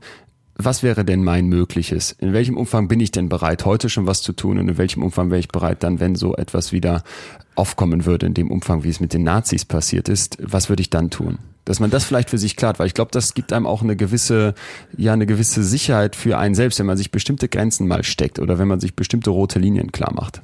[0.61, 2.11] was wäre denn mein Mögliches?
[2.11, 5.01] In welchem Umfang bin ich denn bereit, heute schon was zu tun und in welchem
[5.01, 7.03] Umfang wäre ich bereit, dann, wenn so etwas wieder
[7.55, 10.89] aufkommen würde, in dem Umfang, wie es mit den Nazis passiert ist, was würde ich
[10.89, 11.39] dann tun?
[11.69, 13.95] Dass man das vielleicht für sich klärt, weil ich glaube, das gibt einem auch eine
[13.95, 14.55] gewisse,
[14.97, 18.57] ja, eine gewisse Sicherheit für einen selbst, wenn man sich bestimmte Grenzen mal steckt oder
[18.57, 20.41] wenn man sich bestimmte rote Linien klar macht.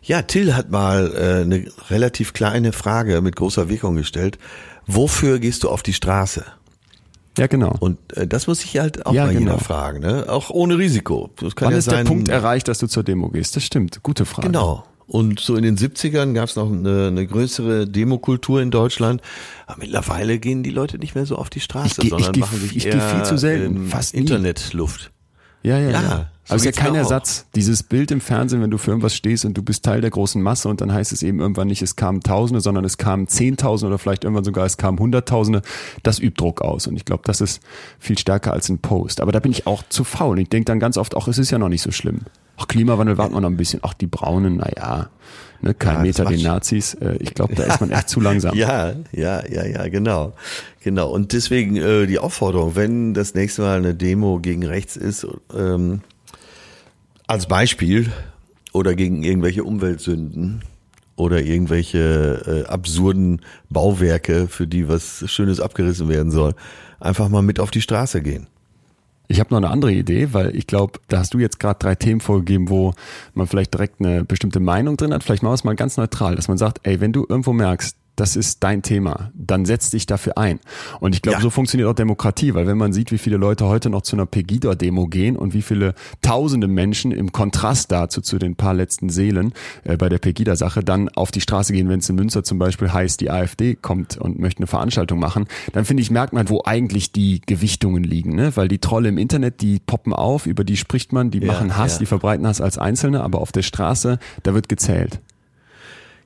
[0.00, 4.38] Ja, Till hat mal äh, eine relativ kleine Frage mit großer Wirkung gestellt.
[4.86, 6.44] Wofür gehst du auf die Straße?
[7.36, 7.74] Ja, genau.
[7.80, 9.54] Und äh, das muss sich halt auch Ja, mal genau.
[9.54, 10.26] jeder fragen, ne?
[10.28, 11.30] Auch ohne Risiko.
[11.40, 13.56] Das kann Wann ja ist sein, der Punkt erreicht, dass du zur Demo gehst?
[13.56, 14.04] Das stimmt.
[14.04, 14.46] Gute Frage.
[14.46, 14.84] Genau.
[15.08, 19.22] Und so in den 70ern gab es noch eine, eine größere Demokultur in Deutschland.
[19.66, 22.40] Aber mittlerweile gehen die Leute nicht mehr so auf die Straße, Ich ich sondern geh-
[22.40, 24.12] machen sich ich eher viel zu selten, in fast.
[24.14, 25.10] Internetluft.
[25.62, 26.30] Ja, ja, Ja, ja.
[26.44, 26.96] so es ist ja kein auch.
[26.96, 27.46] Ersatz.
[27.54, 30.40] Dieses Bild im Fernsehen, wenn du für irgendwas stehst und du bist Teil der großen
[30.40, 33.88] Masse und dann heißt es eben irgendwann nicht, es kamen Tausende, sondern es kamen Zehntausende
[33.92, 35.62] oder vielleicht irgendwann sogar es kamen Hunderttausende.
[36.02, 36.86] Das übt Druck aus.
[36.86, 37.60] Und ich glaube, das ist
[37.98, 39.20] viel stärker als ein Post.
[39.20, 40.38] Aber da bin ich auch zu faul.
[40.38, 42.20] Ich denke dann ganz oft, ach, es ist ja noch nicht so schlimm.
[42.56, 43.80] Ach, Klimawandel warten wir noch ein bisschen.
[43.82, 45.08] Ach, die Braunen, na ja,
[45.60, 46.94] ne, kein Ja, Meter den Nazis.
[46.94, 48.54] Äh, Ich glaube, da ist man echt zu langsam.
[48.56, 50.34] Ja, ja, ja, ja, genau.
[50.82, 51.10] Genau.
[51.10, 56.00] Und deswegen äh, die Aufforderung, wenn das nächste Mal eine Demo gegen rechts ist, ähm,
[57.26, 58.10] als Beispiel
[58.72, 60.62] oder gegen irgendwelche Umweltsünden
[61.16, 66.54] oder irgendwelche äh, absurden Bauwerke, für die was Schönes abgerissen werden soll,
[67.00, 68.46] einfach mal mit auf die Straße gehen.
[69.30, 71.94] Ich habe noch eine andere Idee, weil ich glaube, da hast du jetzt gerade drei
[71.94, 72.94] Themen vorgegeben, wo
[73.34, 75.22] man vielleicht direkt eine bestimmte Meinung drin hat.
[75.22, 77.97] Vielleicht machen wir es mal ganz neutral, dass man sagt, ey, wenn du irgendwo merkst,
[78.20, 80.60] das ist dein Thema, dann setz dich dafür ein.
[81.00, 81.42] Und ich glaube, Ja.
[81.42, 84.26] so funktioniert auch Demokratie, weil wenn man sieht, wie viele Leute heute noch zu einer
[84.26, 89.52] Pegida-Demo gehen und wie viele tausende Menschen im Kontrast dazu zu den paar letzten Seelen
[89.84, 92.92] äh, bei der Pegida-Sache dann auf die Straße gehen, wenn es in Münster zum Beispiel
[92.92, 96.62] heißt, die AfD kommt und möchte eine Veranstaltung machen, dann finde ich, merkt man, wo
[96.64, 98.56] eigentlich die Gewichtungen liegen, ne?
[98.56, 101.76] Weil die Trolle im Internet, die poppen auf, über die spricht man, die Ja, machen
[101.76, 101.98] Hass, ja.
[102.00, 105.20] die verbreiten Hass als Einzelne, aber auf der Straße, da wird gezählt.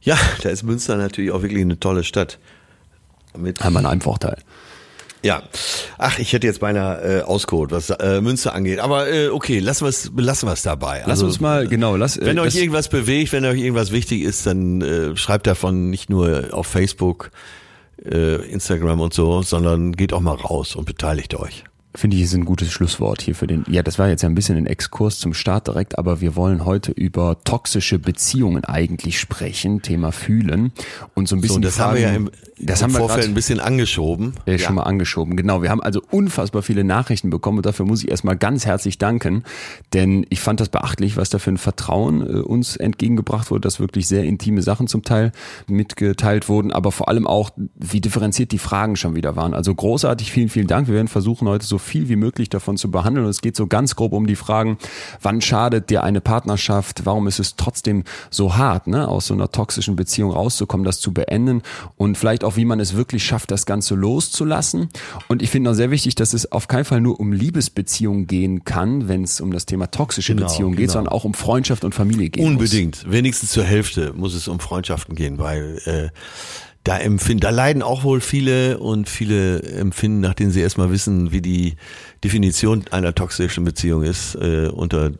[0.02, 2.38] Ja, da ist Münster natürlich auch wirklich eine tolle Stadt.
[3.36, 4.36] Mit Haben wir einen Vorteil.
[5.24, 5.44] Ja,
[5.98, 8.80] ach, ich hätte jetzt beinahe äh, ausgeholt, was äh, Münster angeht.
[8.80, 10.98] Aber äh, okay, lassen wir es belassen wir es dabei.
[11.02, 13.92] Lass Also, uns mal, genau, lass, Wenn äh, euch das- irgendwas bewegt, wenn euch irgendwas
[13.92, 17.30] wichtig ist, dann äh, schreibt davon nicht nur auf Facebook
[18.04, 21.62] äh, Instagram und so, sondern geht auch mal raus und beteiligt euch.
[21.94, 23.64] Finde ich, ist ein gutes Schlusswort hier für den.
[23.68, 26.64] Ja, das war jetzt ja ein bisschen ein Exkurs zum Start direkt, aber wir wollen
[26.64, 30.72] heute über toxische Beziehungen eigentlich sprechen, Thema fühlen
[31.14, 31.56] und so ein bisschen.
[31.56, 34.32] So, das fragen, haben wir ja im, das im haben Vorfeld wir ein bisschen angeschoben.
[34.46, 35.36] Ja, schon mal angeschoben.
[35.36, 35.60] Genau.
[35.60, 39.44] Wir haben also unfassbar viele Nachrichten bekommen und dafür muss ich erstmal ganz herzlich danken,
[39.92, 43.80] denn ich fand das beachtlich, was da für ein Vertrauen äh, uns entgegengebracht wurde, dass
[43.80, 45.32] wirklich sehr intime Sachen zum Teil
[45.66, 49.52] mitgeteilt wurden, aber vor allem auch, wie differenziert die Fragen schon wieder waren.
[49.52, 50.86] Also großartig, vielen, vielen Dank.
[50.88, 53.26] Wir werden versuchen heute so viel wie möglich davon zu behandeln.
[53.26, 54.78] Und es geht so ganz grob um die Fragen,
[55.20, 57.04] wann schadet dir eine Partnerschaft?
[57.04, 61.12] Warum ist es trotzdem so hart, ne, aus so einer toxischen Beziehung rauszukommen, das zu
[61.12, 61.62] beenden?
[61.96, 64.88] Und vielleicht auch, wie man es wirklich schafft, das Ganze loszulassen.
[65.28, 68.64] Und ich finde auch sehr wichtig, dass es auf keinen Fall nur um Liebesbeziehungen gehen
[68.64, 70.92] kann, wenn es um das Thema toxische genau, Beziehungen geht, genau.
[70.94, 72.44] sondern auch um Freundschaft und Familie geht.
[72.44, 73.04] Unbedingt.
[73.04, 73.12] Muss.
[73.12, 76.08] Wenigstens zur Hälfte muss es um Freundschaften gehen, weil äh,
[76.84, 81.40] da empfinden, da leiden auch wohl viele und viele empfinden, nachdem sie erstmal wissen, wie
[81.40, 81.76] die
[82.24, 85.12] Definition einer toxischen Beziehung ist, äh, unter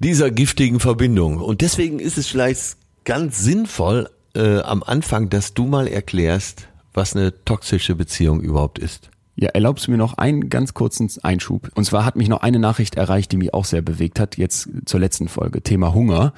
[0.00, 1.38] dieser giftigen Verbindung.
[1.38, 7.14] Und deswegen ist es vielleicht ganz sinnvoll äh, am Anfang, dass du mal erklärst, was
[7.14, 9.10] eine toxische Beziehung überhaupt ist.
[9.40, 11.70] Ja, erlaubst du mir noch einen ganz kurzen Einschub.
[11.76, 14.68] Und zwar hat mich noch eine Nachricht erreicht, die mich auch sehr bewegt hat, jetzt
[14.84, 16.32] zur letzten Folge, Thema Hunger.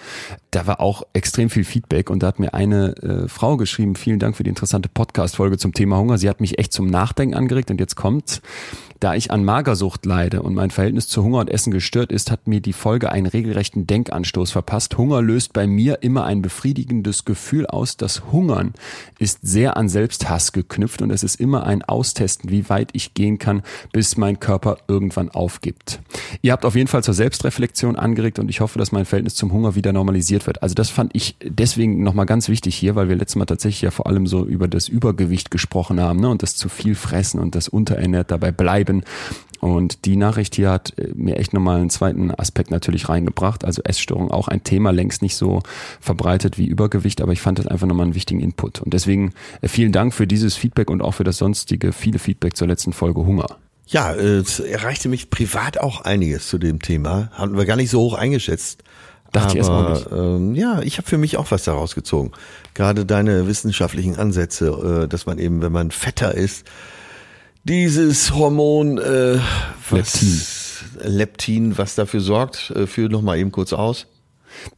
[0.50, 4.18] Da war auch extrem viel Feedback und da hat mir eine äh, Frau geschrieben, vielen
[4.18, 6.18] Dank für die interessante Podcast-Folge zum Thema Hunger.
[6.18, 8.42] Sie hat mich echt zum Nachdenken angeregt und jetzt kommt's.
[9.00, 12.46] Da ich an Magersucht leide und mein Verhältnis zu Hunger und Essen gestört ist, hat
[12.46, 14.98] mir die Folge einen regelrechten Denkanstoß verpasst.
[14.98, 17.96] Hunger löst bei mir immer ein befriedigendes Gefühl aus.
[17.96, 18.74] Das Hungern
[19.18, 23.38] ist sehr an Selbsthass geknüpft und es ist immer ein Austesten, wie weit ich gehen
[23.38, 26.00] kann, bis mein Körper irgendwann aufgibt.
[26.42, 29.50] Ihr habt auf jeden Fall zur Selbstreflexion angeregt und ich hoffe, dass mein Verhältnis zum
[29.50, 30.62] Hunger wieder normalisiert wird.
[30.62, 33.90] Also das fand ich deswegen nochmal ganz wichtig hier, weil wir letztes Mal tatsächlich ja
[33.90, 36.28] vor allem so über das Übergewicht gesprochen haben ne?
[36.28, 39.02] und das zu viel fressen und das unterernährt dabei bleiben.
[39.60, 43.64] Und die Nachricht hier hat äh, mir echt nochmal einen zweiten Aspekt natürlich reingebracht.
[43.64, 45.60] Also Essstörung auch ein Thema, längst nicht so
[46.00, 48.80] verbreitet wie Übergewicht, aber ich fand das einfach nochmal einen wichtigen Input.
[48.80, 52.56] Und deswegen äh, vielen Dank für dieses Feedback und auch für das sonstige viele Feedback
[52.56, 53.56] zur letzten Folge Hunger.
[53.86, 57.28] Ja, es erreichte mich privat auch einiges zu dem Thema.
[57.32, 58.84] Hatten wir gar nicht so hoch eingeschätzt.
[59.32, 59.66] Dachte ich
[60.12, 62.32] ähm, ja, ich habe für mich auch was daraus gezogen.
[62.74, 66.66] Gerade deine wissenschaftlichen Ansätze, äh, dass man eben, wenn man fetter ist,
[67.64, 69.38] dieses Hormon äh,
[69.90, 70.40] was, Leptin.
[71.02, 74.06] Leptin, was dafür sorgt, äh, führ noch mal eben kurz aus.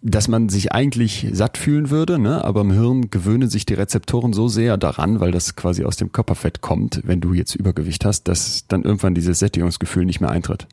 [0.03, 2.45] Dass man sich eigentlich satt fühlen würde, ne?
[2.45, 6.12] aber im Hirn gewöhnen sich die Rezeptoren so sehr daran, weil das quasi aus dem
[6.12, 10.67] Körperfett kommt, wenn du jetzt Übergewicht hast, dass dann irgendwann dieses Sättigungsgefühl nicht mehr eintritt.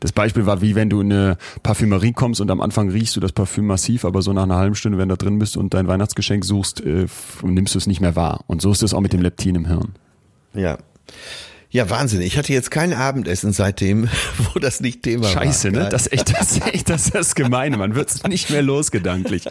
[0.00, 3.20] Das Beispiel war wie wenn du in eine Parfümerie kommst und am Anfang riechst du
[3.20, 5.74] das Parfüm massiv, aber so nach einer halben Stunde, wenn du da drin bist und
[5.74, 7.06] dein Weihnachtsgeschenk suchst, äh,
[7.42, 8.44] nimmst du es nicht mehr wahr.
[8.46, 9.94] Und so ist es auch mit dem Leptin im Hirn.
[10.54, 10.78] Ja.
[11.74, 12.20] Ja, Wahnsinn.
[12.20, 14.08] Ich hatte jetzt kein Abendessen seitdem,
[14.54, 15.44] wo das nicht Thema Scheiße, war.
[15.44, 15.88] Scheiße, ne?
[15.90, 17.76] Das ist echt, das echt, das das Gemeine.
[17.76, 19.46] Man wird nicht mehr los gedanklich.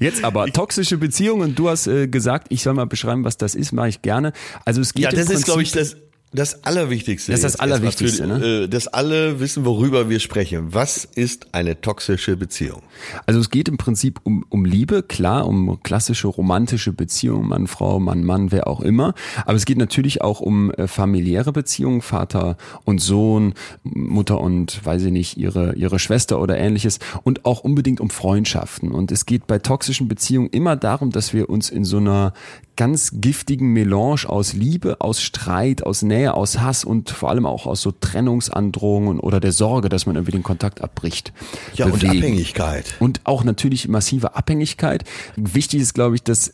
[0.00, 1.54] Jetzt aber toxische Beziehungen.
[1.54, 3.72] Du hast äh, gesagt, ich soll mal beschreiben, was das ist.
[3.72, 4.32] Mache ich gerne.
[4.64, 5.96] Also es geht Ja, das ist, glaube ich, das
[6.34, 7.32] das Allerwichtigste.
[7.32, 8.64] Das ist das Allerwichtigste, für, ne?
[8.64, 10.74] Äh, dass alle wissen, worüber wir sprechen.
[10.74, 12.82] Was ist eine toxische Beziehung?
[13.26, 18.00] Also es geht im Prinzip um, um Liebe, klar, um klassische romantische Beziehungen, Mann, Frau,
[18.00, 19.14] Mann, Mann, wer auch immer.
[19.46, 25.04] Aber es geht natürlich auch um äh, familiäre Beziehungen, Vater und Sohn, Mutter und, weiß
[25.04, 26.98] ich nicht, ihre, ihre Schwester oder ähnliches.
[27.22, 28.90] Und auch unbedingt um Freundschaften.
[28.90, 32.32] Und es geht bei toxischen Beziehungen immer darum, dass wir uns in so einer
[32.76, 37.66] ganz giftigen Melange aus Liebe, aus Streit, aus Nähe, aus Hass und vor allem auch
[37.66, 41.32] aus so Trennungsandrohungen oder der Sorge, dass man irgendwie den Kontakt abbricht.
[41.74, 42.10] Ja, bewegen.
[42.10, 42.94] und Abhängigkeit.
[43.00, 45.04] Und auch natürlich massive Abhängigkeit.
[45.36, 46.52] Wichtig ist, glaube ich, dass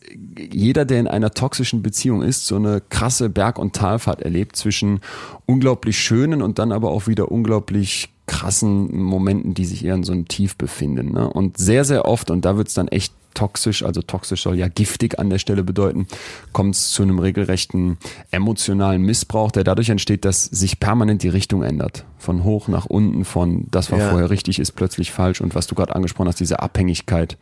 [0.51, 4.99] jeder, der in einer toxischen Beziehung ist, so eine krasse Berg- und Talfahrt erlebt zwischen
[5.45, 10.13] unglaublich schönen und dann aber auch wieder unglaublich krassen Momenten, die sich eher in so
[10.13, 11.11] einem Tief befinden.
[11.11, 11.29] Ne?
[11.29, 15.19] Und sehr, sehr oft, und da wird's dann echt toxisch, also toxisch soll ja giftig
[15.19, 16.07] an der Stelle bedeuten,
[16.51, 17.97] kommt es zu einem regelrechten
[18.31, 22.05] emotionalen Missbrauch, der dadurch entsteht, dass sich permanent die Richtung ändert.
[22.17, 24.09] Von hoch nach unten, von das war ja.
[24.09, 27.37] vorher richtig, ist plötzlich falsch und was du gerade angesprochen hast, diese Abhängigkeit.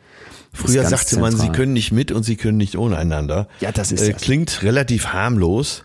[0.52, 1.30] Früher sagte zentral.
[1.32, 3.48] man, sie können nicht mit und sie können nicht ohne einander.
[3.60, 5.84] Ja, das ist äh, Klingt relativ harmlos,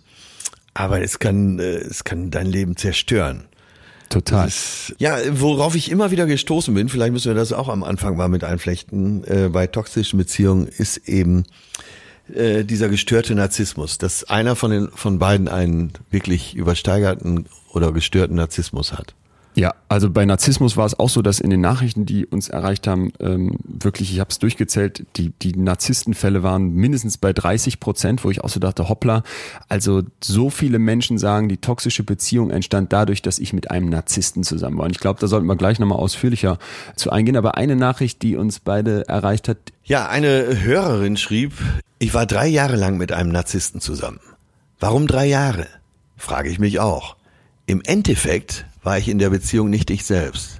[0.74, 3.46] aber es kann, äh, es kann dein Leben zerstören.
[4.10, 4.48] Total.
[4.48, 8.16] Ist, ja, worauf ich immer wieder gestoßen bin, vielleicht müssen wir das auch am Anfang
[8.16, 11.46] mal mit einflechten, äh, bei toxischen Beziehungen, ist eben
[12.34, 18.36] äh, dieser gestörte Narzissmus, dass einer von den von beiden einen wirklich übersteigerten oder gestörten
[18.36, 19.16] Narzissmus hat.
[19.58, 22.88] Ja, also bei Narzissmus war es auch so, dass in den Nachrichten, die uns erreicht
[22.88, 28.26] haben, ähm, wirklich, ich habe es durchgezählt, die, die Narzisstenfälle waren mindestens bei 30 Prozent,
[28.26, 29.24] wo ich auch so dachte, hoppla,
[29.70, 34.44] also so viele Menschen sagen, die toxische Beziehung entstand dadurch, dass ich mit einem Narzissten
[34.44, 34.86] zusammen war.
[34.86, 36.60] Und ich glaube, da sollten wir gleich nochmal ausführlicher
[36.98, 37.38] zu eingehen.
[37.38, 39.58] Aber eine Nachricht, die uns beide erreicht hat.
[39.86, 41.54] Ja, eine Hörerin schrieb,
[41.98, 44.20] ich war drei Jahre lang mit einem Narzissten zusammen.
[44.82, 45.68] Warum drei Jahre?
[46.18, 47.16] Frage ich mich auch.
[47.68, 50.60] Im Endeffekt war ich in der Beziehung nicht ich selbst.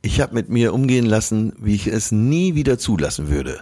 [0.00, 3.60] Ich habe mit mir umgehen lassen, wie ich es nie wieder zulassen würde.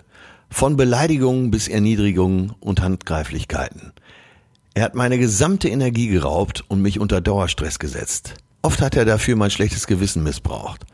[0.48, 3.92] Von Beleidigungen bis Erniedrigungen und Handgreiflichkeiten.
[4.74, 8.34] Er hat meine gesamte Energie geraubt und mich unter Dauerstress gesetzt.
[8.62, 10.86] Oft hat er dafür mein schlechtes Gewissen missbraucht.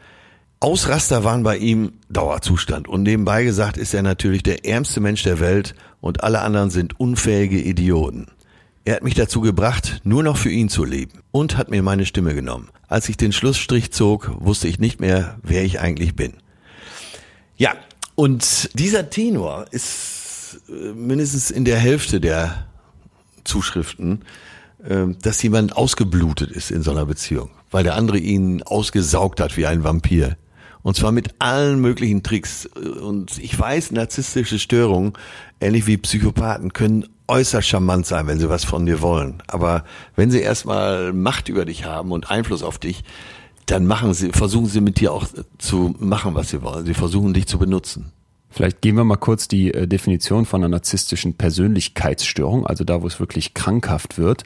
[0.58, 5.38] Ausraster waren bei ihm Dauerzustand und nebenbei gesagt ist er natürlich der ärmste Mensch der
[5.38, 8.28] Welt und alle anderen sind unfähige Idioten.
[8.86, 12.06] Er hat mich dazu gebracht, nur noch für ihn zu leben und hat mir meine
[12.06, 12.68] Stimme genommen.
[12.86, 16.34] Als ich den Schlussstrich zog, wusste ich nicht mehr, wer ich eigentlich bin.
[17.56, 17.74] Ja,
[18.14, 22.68] und dieser Tenor ist äh, mindestens in der Hälfte der
[23.42, 24.22] Zuschriften,
[24.84, 29.56] äh, dass jemand ausgeblutet ist in so einer Beziehung, weil der andere ihn ausgesaugt hat
[29.56, 30.36] wie ein Vampir.
[30.82, 32.66] Und zwar mit allen möglichen Tricks.
[32.66, 35.14] Und ich weiß, narzisstische Störungen,
[35.60, 39.42] ähnlich wie Psychopathen, können äußerst charmant sein, wenn sie was von dir wollen.
[39.46, 39.84] Aber
[40.14, 43.04] wenn sie erstmal Macht über dich haben und Einfluss auf dich,
[43.66, 45.26] dann machen sie, versuchen sie mit dir auch
[45.58, 46.86] zu machen, was sie wollen.
[46.86, 48.12] Sie versuchen dich zu benutzen.
[48.48, 53.06] Vielleicht gehen wir mal kurz die äh, Definition von einer narzisstischen Persönlichkeitsstörung, also da, wo
[53.06, 54.44] es wirklich krankhaft wird.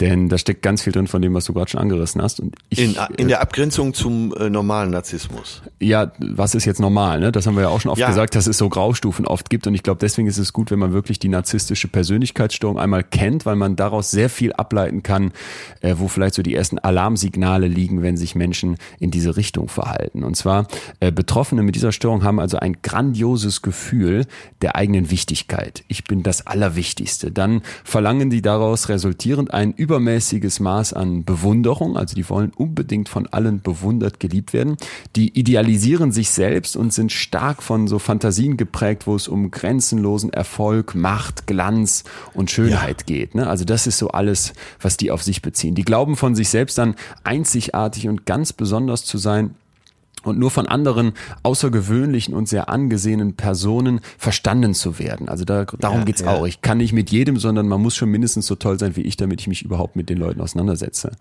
[0.00, 2.40] Denn da steckt ganz viel drin von dem, was du gerade schon angerissen hast.
[2.40, 5.62] Und ich, in, in der Abgrenzung zum äh, normalen Narzissmus.
[5.80, 7.20] Ja, was ist jetzt normal?
[7.20, 7.32] Ne?
[7.32, 8.08] Das haben wir ja auch schon oft ja.
[8.08, 9.66] gesagt, dass es so Graustufen oft gibt.
[9.66, 13.46] Und ich glaube, deswegen ist es gut, wenn man wirklich die narzisstische Persönlichkeitsstörung einmal kennt,
[13.46, 15.32] weil man daraus sehr viel ableiten kann,
[15.80, 20.24] äh, wo vielleicht so die ersten Alarmsignale liegen, wenn sich Menschen in diese Richtung verhalten.
[20.24, 20.66] Und zwar
[21.00, 24.26] äh, Betroffene mit dieser Störung haben also ein grandioses Gefühl
[24.62, 25.84] der eigenen Wichtigkeit.
[25.88, 27.30] Ich bin das Allerwichtigste.
[27.30, 33.26] Dann verlangen die daraus resultierend ein übermäßiges Maß an Bewunderung, also die wollen unbedingt von
[33.26, 34.78] allen bewundert, geliebt werden.
[35.14, 40.32] Die idealisieren sich selbst und sind stark von so Fantasien geprägt, wo es um grenzenlosen
[40.32, 43.06] Erfolg, Macht, Glanz und Schönheit ja.
[43.06, 43.34] geht.
[43.34, 43.46] Ne?
[43.46, 45.74] Also das ist so alles, was die auf sich beziehen.
[45.74, 49.54] Die glauben von sich selbst dann einzigartig und ganz besonders zu sein
[50.24, 55.28] und nur von anderen außergewöhnlichen und sehr angesehenen Personen verstanden zu werden.
[55.28, 56.28] Also da, darum ja, geht's ja.
[56.28, 56.46] auch.
[56.46, 59.16] Ich kann nicht mit jedem, sondern man muss schon mindestens so toll sein wie ich,
[59.16, 61.12] damit ich mich überhaupt mit den Leuten auseinandersetze.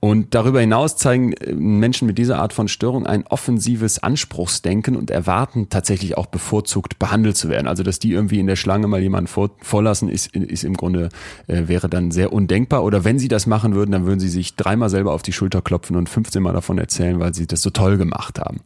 [0.00, 5.10] Und darüber hinaus zeigen äh, Menschen mit dieser Art von Störung ein offensives Anspruchsdenken und
[5.10, 7.68] erwarten tatsächlich auch bevorzugt behandelt zu werden.
[7.68, 11.10] Also dass die irgendwie in der Schlange mal jemanden vor, vorlassen, ist, ist im Grunde,
[11.46, 12.84] äh, wäre dann sehr undenkbar.
[12.84, 15.62] Oder wenn sie das machen würden, dann würden sie sich dreimal selber auf die Schulter
[15.62, 18.60] klopfen und 15 Mal davon erzählen, weil sie das so toll gemacht haben haben.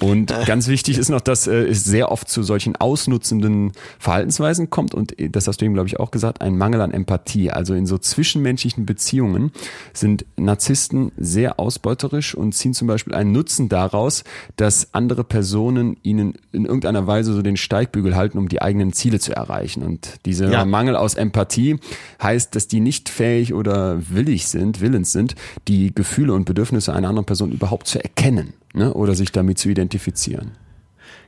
[0.00, 4.94] Und ganz wichtig ist noch, dass äh, es sehr oft zu solchen ausnutzenden Verhaltensweisen kommt
[4.94, 7.50] und äh, das hast du eben, glaube ich, auch gesagt, ein Mangel an Empathie.
[7.50, 9.52] Also in so zwischenmenschlichen Beziehungen
[9.92, 14.24] sind Narzissten sehr ausbeuterisch und ziehen zum Beispiel einen Nutzen daraus,
[14.56, 19.20] dass andere Personen ihnen in irgendeiner Weise so den Steigbügel halten, um die eigenen Ziele
[19.20, 19.82] zu erreichen.
[19.82, 20.64] Und dieser ja.
[20.64, 21.78] Mangel aus Empathie
[22.22, 25.34] heißt, dass die nicht fähig oder willig sind, willens sind,
[25.68, 28.92] die Gefühle und Bedürfnisse einer anderen Person überhaupt zu erkennen ne?
[28.94, 30.52] oder sich damit zu identifizieren.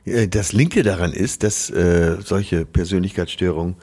[0.05, 3.75] Das Linke daran ist, dass äh, solche Persönlichkeitsstörungen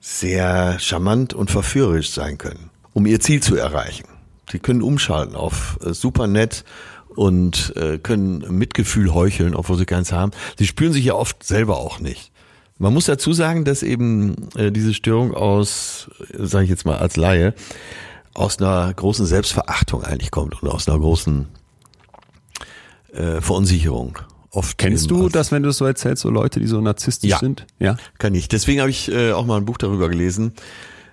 [0.00, 4.06] sehr charmant und verführerisch sein können, um ihr Ziel zu erreichen.
[4.50, 6.64] Sie können umschalten auf äh, super nett
[7.08, 10.30] und äh, können Mitgefühl heucheln, obwohl sie keins haben.
[10.58, 12.32] Sie spüren sich ja oft selber auch nicht.
[12.78, 17.16] Man muss dazu sagen, dass eben äh, diese Störung aus, sage ich jetzt mal als
[17.16, 17.54] Laie,
[18.32, 21.48] aus einer großen Selbstverachtung eigentlich kommt und aus einer großen
[23.12, 24.18] äh, Verunsicherung.
[24.52, 27.38] Oft Kennst du das, wenn du es so erzählst, so Leute, die so narzisstisch ja,
[27.38, 27.66] sind?
[27.78, 28.48] Ja, kann ich.
[28.48, 30.54] Deswegen habe ich äh, auch mal ein Buch darüber gelesen.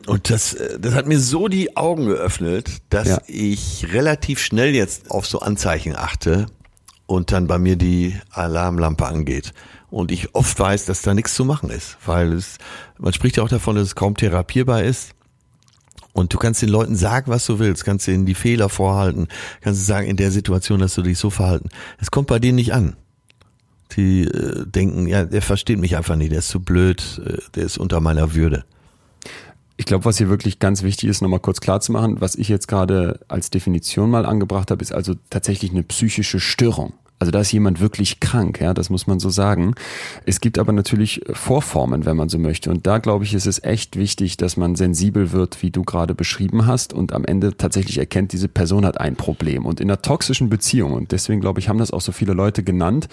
[0.07, 3.21] Und das, äh, das hat mir so die Augen geöffnet, dass ja.
[3.27, 6.47] ich relativ schnell jetzt auf so Anzeichen achte
[7.05, 9.53] und dann bei mir die Alarmlampe angeht.
[9.89, 12.57] Und ich oft weiß, dass da nichts zu machen ist, weil es,
[12.97, 15.11] man spricht ja auch davon, dass es kaum therapierbar ist.
[16.17, 19.27] Und du kannst den Leuten sagen, was du willst, kannst ihnen die Fehler vorhalten,
[19.61, 21.69] kannst sagen, in der Situation dass du dich so verhalten.
[21.99, 22.95] Es kommt bei denen nicht an.
[23.95, 27.65] Die äh, denken, ja, der versteht mich einfach nicht, der ist zu blöd, äh, der
[27.65, 28.65] ist unter meiner Würde.
[29.77, 32.49] Ich glaube, was hier wirklich ganz wichtig ist, nochmal kurz klar zu machen, was ich
[32.49, 36.93] jetzt gerade als Definition mal angebracht habe, ist also tatsächlich eine psychische Störung.
[37.19, 39.73] Also da ist jemand wirklich krank, ja, das muss man so sagen.
[40.25, 42.69] Es gibt aber natürlich Vorformen, wenn man so möchte.
[42.69, 46.13] Und da glaube ich, ist es echt wichtig, dass man sensibel wird, wie du gerade
[46.13, 49.65] beschrieben hast und am Ende tatsächlich erkennt, diese Person hat ein Problem.
[49.65, 52.61] Und in einer toxischen Beziehung, und deswegen glaube ich, haben das auch so viele Leute
[52.61, 53.07] genannt,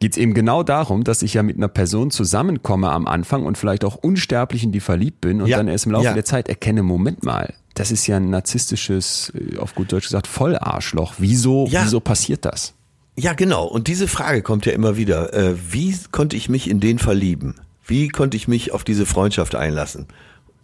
[0.00, 3.58] geht es eben genau darum, dass ich ja mit einer Person zusammenkomme am Anfang und
[3.58, 6.14] vielleicht auch unsterblich in die verliebt bin und ja, dann erst im Laufe ja.
[6.14, 10.26] der Zeit erkenne, Moment mal, das ist ja ein narzisstisches, äh, auf gut Deutsch gesagt,
[10.26, 11.14] Vollarschloch.
[11.18, 11.84] Wieso, ja.
[11.84, 12.74] wieso passiert das?
[13.18, 13.64] Ja, genau.
[13.64, 15.34] Und diese Frage kommt ja immer wieder.
[15.34, 17.56] Äh, wie konnte ich mich in den verlieben?
[17.84, 20.06] Wie konnte ich mich auf diese Freundschaft einlassen?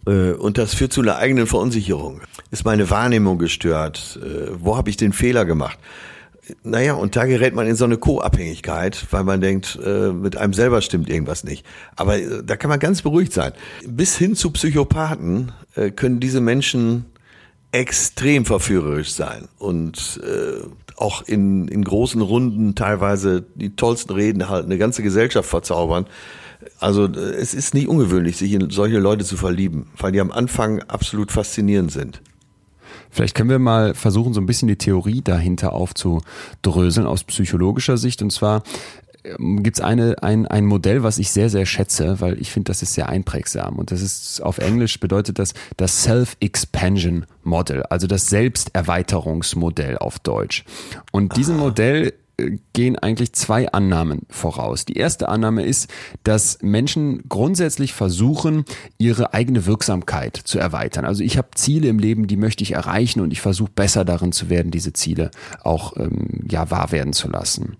[0.07, 2.21] Äh, und das führt zu einer eigenen Verunsicherung.
[2.51, 4.17] Ist meine Wahrnehmung gestört?
[4.23, 5.77] Äh, wo habe ich den Fehler gemacht?
[6.63, 10.53] Naja, und da gerät man in so eine Co-Abhängigkeit, weil man denkt, äh, mit einem
[10.53, 11.65] selber stimmt irgendwas nicht.
[11.97, 13.51] Aber da kann man ganz beruhigt sein.
[13.85, 15.51] Bis hin zu Psychopathen
[15.97, 17.03] können diese Menschen
[17.73, 20.21] extrem verführerisch sein und
[20.97, 26.05] auch in, in großen Runden teilweise die tollsten Reden halten, eine ganze Gesellschaft verzaubern.
[26.79, 30.81] Also es ist nicht ungewöhnlich, sich in solche Leute zu verlieben, weil die am Anfang
[30.83, 32.21] absolut faszinierend sind.
[33.09, 38.21] Vielleicht können wir mal versuchen, so ein bisschen die Theorie dahinter aufzudröseln aus psychologischer Sicht.
[38.21, 38.63] Und zwar
[39.37, 42.81] gibt es eine, ein, ein Modell, was ich sehr, sehr schätze, weil ich finde, das
[42.81, 43.77] ist sehr einprägsam.
[43.77, 50.65] Und das ist auf Englisch bedeutet das das Self-Expansion Model, also das Selbsterweiterungsmodell auf Deutsch.
[51.11, 52.13] Und diesem Modell
[52.73, 54.85] gehen eigentlich zwei Annahmen voraus.
[54.85, 55.89] Die erste Annahme ist,
[56.23, 58.65] dass Menschen grundsätzlich versuchen,
[58.97, 61.05] ihre eigene Wirksamkeit zu erweitern.
[61.05, 64.31] Also ich habe Ziele im Leben, die möchte ich erreichen und ich versuche besser darin
[64.31, 65.31] zu werden, diese Ziele
[65.63, 67.77] auch ähm, ja wahr werden zu lassen.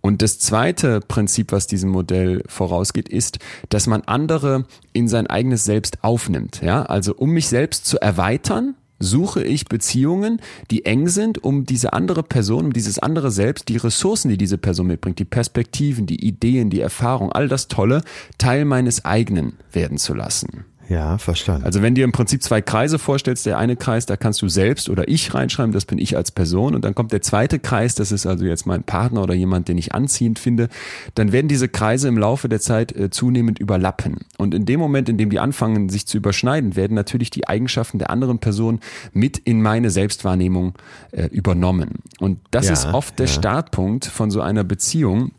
[0.00, 3.38] Und das zweite Prinzip, was diesem Modell vorausgeht, ist,
[3.68, 6.60] dass man andere in sein eigenes Selbst aufnimmt.
[6.62, 10.40] Ja, also um mich selbst zu erweitern, suche ich Beziehungen,
[10.70, 14.58] die eng sind, um diese andere Person, um dieses andere Selbst, die Ressourcen, die diese
[14.58, 18.02] Person mitbringt, die Perspektiven, die Ideen, die Erfahrung, all das Tolle,
[18.38, 20.64] Teil meines eigenen werden zu lassen.
[20.88, 21.64] Ja, verstanden.
[21.64, 24.88] Also wenn dir im Prinzip zwei Kreise vorstellst, der eine Kreis, da kannst du selbst
[24.88, 28.10] oder ich reinschreiben, das bin ich als Person und dann kommt der zweite Kreis, das
[28.10, 30.68] ist also jetzt mein Partner oder jemand, den ich anziehend finde,
[31.14, 34.20] dann werden diese Kreise im Laufe der Zeit äh, zunehmend überlappen.
[34.38, 37.98] Und in dem Moment, in dem die anfangen, sich zu überschneiden, werden natürlich die Eigenschaften
[37.98, 38.80] der anderen Person
[39.12, 40.72] mit in meine Selbstwahrnehmung
[41.12, 41.96] äh, übernommen.
[42.18, 43.32] Und das ja, ist oft der ja.
[43.32, 45.32] Startpunkt von so einer Beziehung,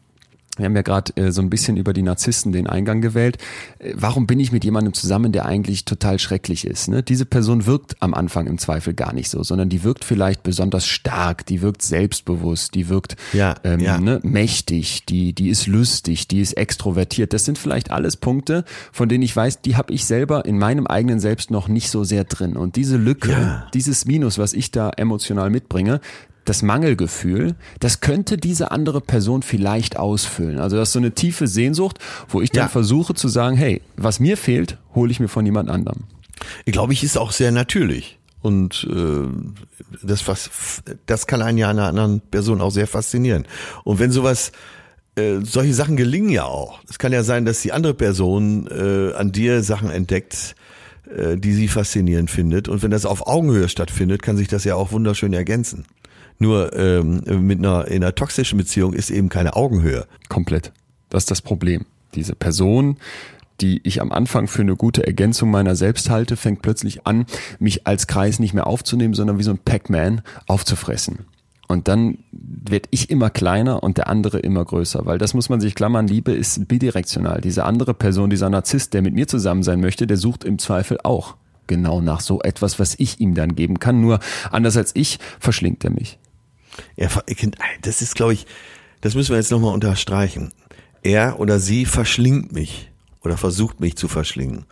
[0.58, 3.38] wir haben ja gerade äh, so ein bisschen über die Narzissten den Eingang gewählt.
[3.80, 6.90] Äh, warum bin ich mit jemandem zusammen, der eigentlich total schrecklich ist?
[6.90, 7.02] Ne?
[7.02, 10.86] Diese Person wirkt am Anfang im Zweifel gar nicht so, sondern die wirkt vielleicht besonders
[10.86, 14.00] stark, die wirkt selbstbewusst, die wirkt ja, ähm, ja.
[14.00, 17.34] Ne, mächtig, die, die ist lustig, die ist extrovertiert.
[17.34, 20.88] Das sind vielleicht alles Punkte, von denen ich weiß, die habe ich selber in meinem
[20.88, 22.58] eigenen Selbst noch nicht so sehr drin.
[22.58, 23.68] Und diese Lücke, ja.
[23.74, 26.02] dieses Minus, was ich da emotional mitbringe,
[26.50, 30.60] das Mangelgefühl, das könnte diese andere Person vielleicht ausfüllen.
[30.60, 32.70] Also das ist so eine tiefe Sehnsucht, wo ich dann ja.
[32.70, 36.04] versuche zu sagen, hey, was mir fehlt, hole ich mir von jemand anderem.
[36.66, 38.18] Ich glaube, ich ist auch sehr natürlich.
[38.42, 39.28] Und äh,
[40.02, 40.50] das, was,
[41.06, 43.46] das kann einen ja einer anderen Person auch sehr faszinieren.
[43.84, 44.52] Und wenn sowas,
[45.16, 46.80] äh, solche Sachen gelingen ja auch.
[46.90, 50.56] Es kann ja sein, dass die andere Person äh, an dir Sachen entdeckt,
[51.16, 52.70] äh, die sie faszinierend findet.
[52.70, 55.86] Und wenn das auf Augenhöhe stattfindet, kann sich das ja auch wunderschön ergänzen.
[56.40, 60.08] Nur ähm, mit einer in einer toxischen Beziehung ist eben keine Augenhöhe.
[60.30, 60.72] Komplett.
[61.10, 61.86] Das ist das Problem.
[62.16, 62.98] Diese Person,
[63.62, 67.26] die ich am Anfang für eine gute Ergänzung meiner selbst halte, fängt plötzlich an,
[67.60, 71.26] mich als Kreis nicht mehr aufzunehmen, sondern wie so ein Pac-Man aufzufressen.
[71.68, 75.62] Und dann wird ich immer kleiner und der andere immer größer, weil das muss man
[75.62, 77.42] sich klammern, Liebe ist bidirektional.
[77.42, 80.98] Diese andere Person, dieser Narzisst, der mit mir zusammen sein möchte, der sucht im Zweifel
[81.04, 81.36] auch
[81.68, 84.02] genau nach so etwas, was ich ihm dann geben kann.
[84.02, 84.20] Nur
[84.50, 86.18] anders als ich verschlingt er mich.
[86.96, 87.10] Er,
[87.82, 88.46] das ist, glaube ich,
[89.02, 90.52] das müssen wir jetzt nochmal unterstreichen.
[91.04, 94.66] Er oder sie verschlingt mich oder versucht mich zu verschlingen.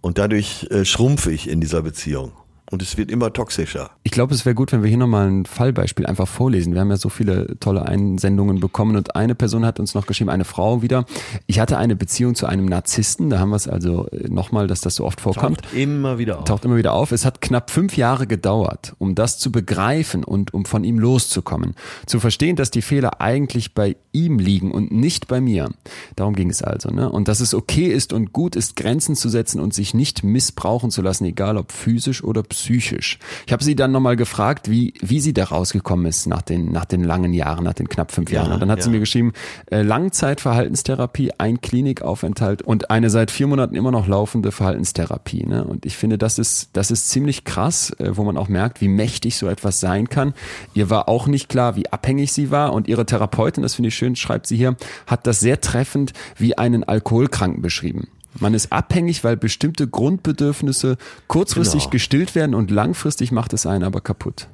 [0.00, 2.32] Und dadurch äh, schrumpfe ich in dieser Beziehung.
[2.74, 3.92] Und es wird immer toxischer.
[4.02, 6.74] Ich glaube, es wäre gut, wenn wir hier nochmal ein Fallbeispiel einfach vorlesen.
[6.74, 10.28] Wir haben ja so viele tolle Einsendungen bekommen und eine Person hat uns noch geschrieben,
[10.28, 11.04] eine Frau wieder.
[11.46, 14.80] Ich hatte eine Beziehung zu einem Narzissten, da haben wir es also äh, nochmal, dass
[14.80, 15.62] das so oft vorkommt.
[15.62, 16.44] Taucht immer wieder auf.
[16.46, 17.12] Taucht immer wieder auf.
[17.12, 21.76] Es hat knapp fünf Jahre gedauert, um das zu begreifen und um von ihm loszukommen.
[22.06, 25.70] Zu verstehen, dass die Fehler eigentlich bei ihm liegen und nicht bei mir.
[26.16, 26.90] Darum ging es also.
[26.90, 27.08] Ne?
[27.08, 30.90] Und dass es okay ist und gut ist, Grenzen zu setzen und sich nicht missbrauchen
[30.90, 33.18] zu lassen, egal ob physisch oder psychisch psychisch.
[33.46, 36.86] Ich habe sie dann nochmal gefragt, wie, wie sie da rausgekommen ist nach den, nach
[36.86, 38.52] den langen Jahren, nach den knapp fünf Jahren.
[38.52, 38.84] Und dann hat ja.
[38.84, 39.32] sie mir geschrieben,
[39.70, 45.44] äh, Langzeitverhaltenstherapie, ein Klinikaufenthalt und eine seit vier Monaten immer noch laufende Verhaltenstherapie.
[45.44, 45.64] Ne?
[45.64, 48.88] Und ich finde, das ist, das ist ziemlich krass, äh, wo man auch merkt, wie
[48.88, 50.32] mächtig so etwas sein kann.
[50.72, 53.94] Ihr war auch nicht klar, wie abhängig sie war und ihre Therapeutin, das finde ich
[53.94, 58.08] schön, schreibt sie hier, hat das sehr treffend wie einen Alkoholkranken beschrieben.
[58.40, 60.96] Man ist abhängig, weil bestimmte Grundbedürfnisse
[61.28, 61.90] kurzfristig genau.
[61.92, 64.48] gestillt werden und langfristig macht es einen aber kaputt.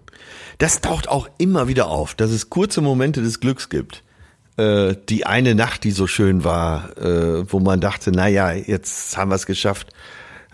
[0.58, 4.02] Das taucht auch immer wieder auf, dass es kurze Momente des Glücks gibt.
[4.56, 9.16] Äh, die eine Nacht, die so schön war, äh, wo man dachte, na ja, jetzt
[9.16, 9.94] haben wir es geschafft.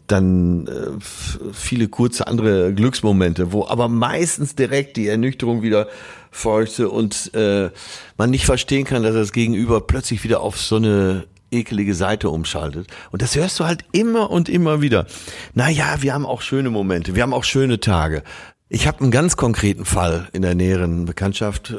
[0.06, 5.88] Dann äh, viele kurze andere Glücksmomente, wo aber meistens direkt die Ernüchterung wieder
[6.30, 7.70] folgte und äh,
[8.16, 11.24] man nicht verstehen kann, dass das Gegenüber plötzlich wieder auf so eine
[11.56, 12.88] ekelige Seite umschaltet.
[13.10, 15.06] Und das hörst du halt immer und immer wieder.
[15.54, 18.22] Naja, wir haben auch schöne Momente, wir haben auch schöne Tage.
[18.68, 21.72] Ich habe einen ganz konkreten Fall in der näheren Bekanntschaft.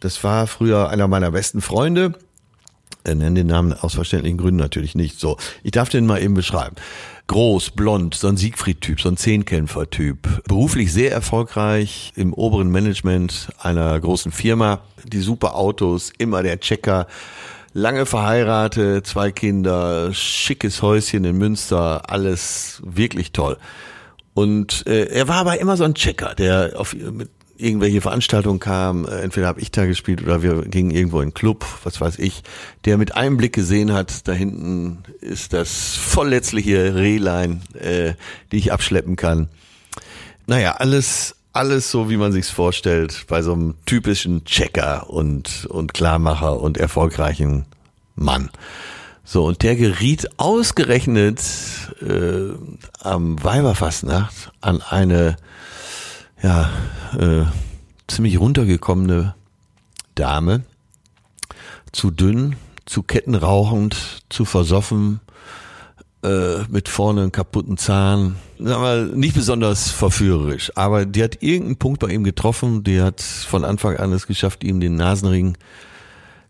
[0.00, 2.14] Das war früher einer meiner besten Freunde.
[3.04, 5.20] Er nennt den Namen aus verständlichen Gründen natürlich nicht.
[5.20, 6.74] So, ich darf den mal eben beschreiben.
[7.28, 10.44] Groß, blond, so ein Siegfried-Typ, so ein Zehnkämpfer-Typ.
[10.48, 14.80] Beruflich sehr erfolgreich im oberen Management einer großen Firma.
[15.04, 17.06] Die super Autos, immer der Checker
[17.76, 23.58] lange verheiratet, zwei Kinder, schickes Häuschen in Münster, alles wirklich toll.
[24.32, 29.06] Und äh, er war aber immer so ein Checker, der auf mit irgendwelche Veranstaltungen kam,
[29.06, 32.18] äh, entweder habe ich da gespielt oder wir gingen irgendwo in einen Club, was weiß
[32.18, 32.42] ich,
[32.86, 38.14] der mit einem Blick gesehen hat, da hinten ist das vollletzliche Rehlein, äh,
[38.52, 39.48] die ich abschleppen kann.
[40.46, 45.94] Naja, alles alles so, wie man sich's vorstellt, bei so einem typischen Checker und, und
[45.94, 47.64] Klarmacher und erfolgreichen
[48.14, 48.50] Mann.
[49.24, 51.40] So, und der geriet ausgerechnet
[52.00, 52.50] äh,
[53.00, 55.36] am Weiberfastnacht an eine
[56.42, 56.70] ja,
[57.18, 57.44] äh,
[58.06, 59.34] ziemlich runtergekommene
[60.14, 60.62] Dame,
[61.90, 65.20] zu dünn, zu kettenrauchend, zu versoffen,
[66.22, 68.36] äh, mit vorne einen kaputten Zahn.
[68.58, 73.20] Sag mal, nicht besonders verführerisch, aber die hat irgendeinen Punkt bei ihm getroffen, die hat
[73.20, 75.56] von Anfang an es geschafft, ihm den Nasenring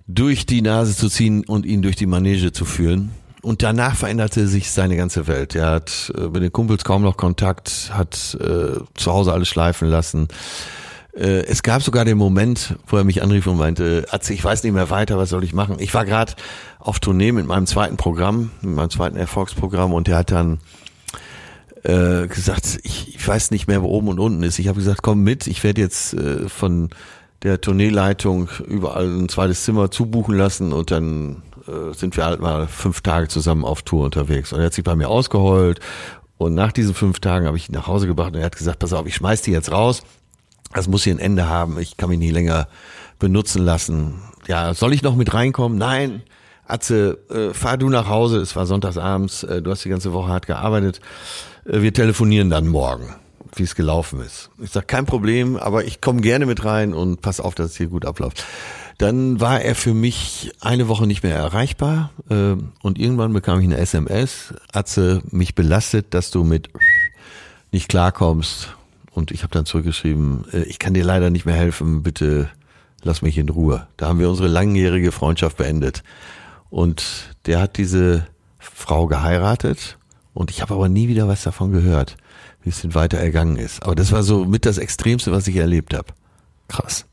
[0.07, 3.11] durch die Nase zu ziehen und ihn durch die Manege zu führen.
[3.43, 5.55] Und danach veränderte sich seine ganze Welt.
[5.55, 9.89] Er hat äh, mit den Kumpels kaum noch Kontakt, hat äh, zu Hause alles schleifen
[9.89, 10.29] lassen.
[11.17, 14.63] Äh, es gab sogar den Moment, wo er mich anrief und meinte, Atze, ich weiß
[14.63, 15.77] nicht mehr weiter, was soll ich machen?
[15.79, 16.35] Ich war gerade
[16.79, 20.59] auf Tournee mit meinem zweiten Programm, mit meinem zweiten Erfolgsprogramm und er hat dann
[21.85, 24.59] äh, gesagt, ich, ich weiß nicht mehr, wo oben und unten ist.
[24.59, 26.91] Ich habe gesagt, komm mit, ich werde jetzt äh, von
[27.43, 32.67] der Tourneeleitung überall ein zweites Zimmer zubuchen lassen und dann äh, sind wir halt mal
[32.67, 34.53] fünf Tage zusammen auf Tour unterwegs.
[34.53, 35.81] Und er hat sich bei mir ausgeheult
[36.39, 38.81] und nach diesen fünf Tagen habe ich ihn nach Hause gebracht und er hat gesagt,
[38.81, 40.03] pass auf, ich schmeiß die jetzt raus.
[40.77, 41.79] Das muss hier ein Ende haben.
[41.79, 42.69] Ich kann mich nie länger
[43.19, 44.15] benutzen lassen.
[44.47, 45.79] Ja, soll ich noch mit reinkommen?
[45.79, 46.23] Nein.
[46.69, 48.39] Atze, äh, fahr du nach Hause.
[48.39, 49.43] Es war sonntagsabends.
[49.45, 51.01] Äh, du hast die ganze Woche hart gearbeitet.
[51.65, 53.15] Äh, wir telefonieren dann morgen
[53.55, 54.51] wie es gelaufen ist.
[54.63, 57.77] Ich sage, kein Problem, aber ich komme gerne mit rein und pass auf, dass es
[57.77, 58.45] hier gut abläuft.
[58.99, 63.67] Dann war er für mich eine Woche nicht mehr erreichbar äh, und irgendwann bekam ich
[63.67, 66.69] eine SMS, Atze, mich belastet, dass du mit
[67.73, 68.76] nicht klarkommst.
[69.17, 72.49] Und ich habe dann zurückgeschrieben, äh, ich kann dir leider nicht mehr helfen, bitte
[73.03, 73.87] lass mich in Ruhe.
[73.97, 76.03] Da haben wir unsere langjährige Freundschaft beendet.
[76.71, 78.27] Und der hat diese
[78.59, 79.99] Frau geheiratet
[80.35, 82.17] und ich habe aber nie wieder was davon gehört
[82.67, 83.83] bisschen weiter ergangen ist.
[83.85, 86.09] Aber das war so mit das Extremste, was ich erlebt habe.
[86.69, 87.07] Krass.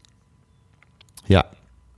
[1.27, 1.45] Ja.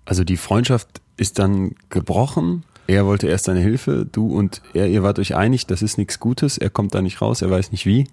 [0.04, 2.64] Also die Freundschaft ist dann gebrochen.
[2.88, 6.20] Er wollte erst seine Hilfe, du und er, ihr wart euch einig, das ist nichts
[6.20, 6.58] Gutes.
[6.58, 8.08] Er kommt da nicht raus, er weiß nicht wie.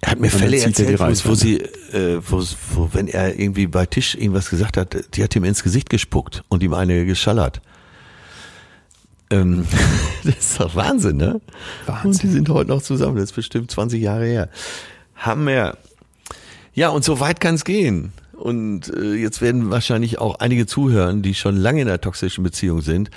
[0.00, 2.42] Er hat mir Fälle erzählt, wo, wo sie, äh, wo,
[2.74, 6.42] wo, wenn er irgendwie bei Tisch irgendwas gesagt hat, die hat ihm ins Gesicht gespuckt
[6.48, 7.60] und ihm eine geschallert.
[9.30, 9.66] Ähm,
[10.24, 11.40] das ist doch Wahnsinn, ne?
[11.86, 12.10] Wahnsinn.
[12.10, 14.48] Und die sind heute noch zusammen, das ist bestimmt 20 Jahre her.
[15.16, 15.76] Hammer.
[16.74, 18.12] Ja, und so weit kann es gehen.
[18.32, 22.80] Und äh, jetzt werden wahrscheinlich auch einige zuhören, die schon lange in einer toxischen Beziehung
[22.82, 23.10] sind.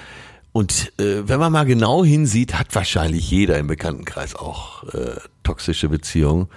[0.58, 5.88] Und äh, wenn man mal genau hinsieht, hat wahrscheinlich jeder im Bekanntenkreis auch äh, toxische
[5.88, 6.48] Beziehungen,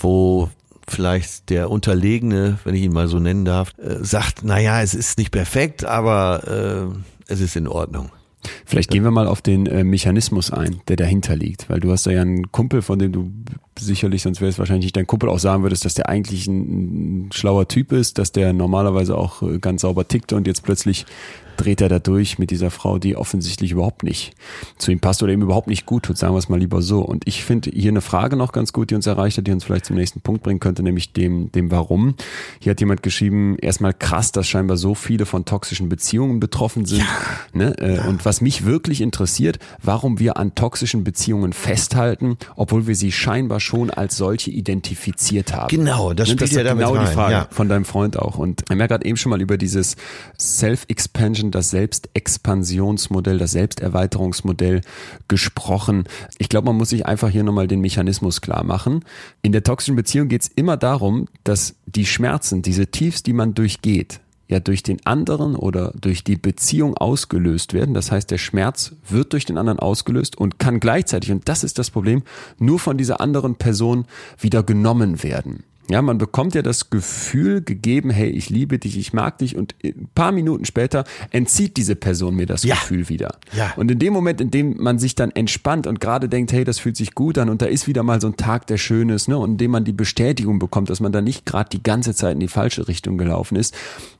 [0.00, 0.48] wo
[0.86, 4.94] vielleicht der Unterlegene, wenn ich ihn mal so nennen darf, äh, sagt, na ja, es
[4.94, 6.92] ist nicht perfekt, aber
[7.26, 8.12] äh, es ist in Ordnung.
[8.64, 12.06] Vielleicht gehen wir mal auf den äh, Mechanismus ein, der dahinter liegt, weil du hast
[12.06, 13.32] ja einen Kumpel, von dem du
[13.78, 17.30] sicherlich, sonst wäre es wahrscheinlich nicht dein Kumpel, auch sagen würdest, dass der eigentlich ein,
[17.32, 21.06] schlauer Typ ist, dass der normalerweise auch äh, ganz sauber tickt und jetzt plötzlich
[21.56, 24.34] dreht er da durch mit dieser Frau, die offensichtlich überhaupt nicht
[24.78, 27.00] zu ihm passt oder ihm überhaupt nicht gut tut, sagen wir es mal lieber so.
[27.00, 29.64] Und ich finde hier eine Frage noch ganz gut, die uns erreicht hat, die uns
[29.64, 32.14] vielleicht zum nächsten Punkt bringen könnte, nämlich dem, dem Warum.
[32.58, 37.00] Hier hat jemand geschrieben, erstmal krass, dass scheinbar so viele von toxischen Beziehungen betroffen sind.
[37.00, 37.06] Ja.
[37.52, 37.78] Ne?
[37.78, 38.08] Äh, ja.
[38.08, 43.60] Und was mich wirklich interessiert, warum wir an toxischen Beziehungen festhalten, obwohl wir sie scheinbar
[43.60, 45.68] schon als solche identifiziert haben.
[45.68, 46.36] Genau, das ne?
[46.36, 47.06] das ja damit genau rein.
[47.06, 47.48] die Frage ja.
[47.50, 48.38] von deinem Freund auch.
[48.38, 49.96] Und wir haben ja gerade eben schon mal über dieses
[50.38, 54.80] Self-Expansion das Selbstexpansionsmodell, das Selbsterweiterungsmodell
[55.28, 56.04] gesprochen.
[56.38, 59.04] Ich glaube, man muss sich einfach hier nochmal den Mechanismus klar machen.
[59.42, 63.54] In der toxischen Beziehung geht es immer darum, dass die Schmerzen, diese Tiefs, die man
[63.54, 64.20] durchgeht,
[64.52, 67.94] ja durch den anderen oder durch die Beziehung ausgelöst werden.
[67.94, 71.78] Das heißt, der Schmerz wird durch den anderen ausgelöst und kann gleichzeitig, und das ist
[71.78, 72.22] das Problem,
[72.58, 74.06] nur von dieser anderen Person
[74.38, 75.64] wieder genommen werden.
[75.90, 79.74] Ja, man bekommt ja das Gefühl gegeben, hey, ich liebe dich, ich mag dich und
[79.84, 82.76] ein paar Minuten später entzieht diese Person mir das ja.
[82.76, 83.36] Gefühl wieder.
[83.52, 83.72] Ja.
[83.76, 86.78] Und in dem Moment, in dem man sich dann entspannt und gerade denkt, hey, das
[86.78, 89.28] fühlt sich gut an und da ist wieder mal so ein Tag, der schön ist,
[89.28, 92.14] ne, und in dem man die Bestätigung bekommt, dass man da nicht gerade die ganze
[92.14, 93.74] Zeit in die falsche Richtung gelaufen ist,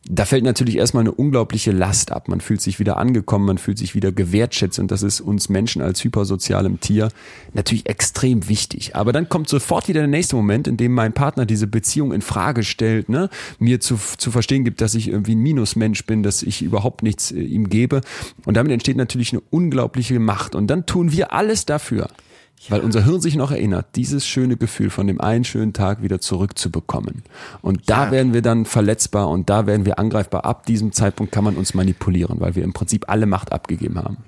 [0.09, 2.27] da fällt natürlich erstmal eine unglaubliche Last ab.
[2.27, 5.81] Man fühlt sich wieder angekommen, man fühlt sich wieder gewertschätzt und das ist uns Menschen
[5.81, 7.09] als hypersozialem Tier
[7.53, 8.97] natürlich extrem wichtig.
[8.97, 12.21] Aber dann kommt sofort wieder der nächste Moment, in dem mein Partner diese Beziehung in
[12.21, 13.31] Frage stellt, ne,
[13.61, 17.31] mir zu, zu verstehen gibt, dass ich irgendwie ein Minusmensch bin, dass ich überhaupt nichts
[17.31, 18.01] äh, ihm gebe.
[18.45, 20.57] Und damit entsteht natürlich eine unglaubliche Macht.
[20.57, 22.09] Und dann tun wir alles dafür,
[22.71, 26.21] weil unser Hirn sich noch erinnert, dieses schöne Gefühl von dem einen schönen Tag wieder
[26.21, 27.23] zurückzubekommen.
[27.61, 28.11] Und da ja.
[28.11, 30.45] werden wir dann verletzbar und da werden wir angreifbar.
[30.45, 34.19] Ab diesem Zeitpunkt kann man uns manipulieren, weil wir im Prinzip alle Macht abgegeben haben.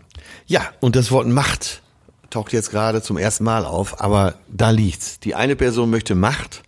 [0.47, 1.82] Ja, und das Wort Macht
[2.30, 5.20] taucht jetzt gerade zum ersten Mal auf, aber da liegt's.
[5.20, 6.64] Die eine Person möchte Macht,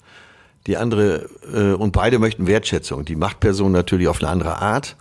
[0.67, 3.05] die andere äh, und beide möchten Wertschätzung.
[3.05, 4.97] Die Machtperson natürlich auf eine andere Art,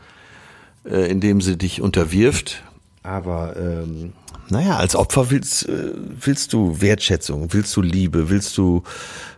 [0.83, 2.63] äh, indem sie dich unterwirft.
[3.03, 4.13] Aber ähm,
[4.49, 8.83] naja, als Opfer willst, äh, willst du Wertschätzung, willst du Liebe, willst du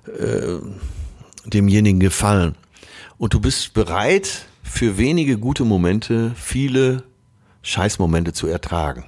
[0.07, 0.59] äh,
[1.45, 2.55] demjenigen gefallen.
[3.17, 7.03] Und du bist bereit, für wenige gute Momente viele
[7.61, 9.05] Scheißmomente zu ertragen.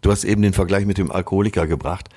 [0.00, 2.10] Du hast eben den Vergleich mit dem Alkoholiker gebracht.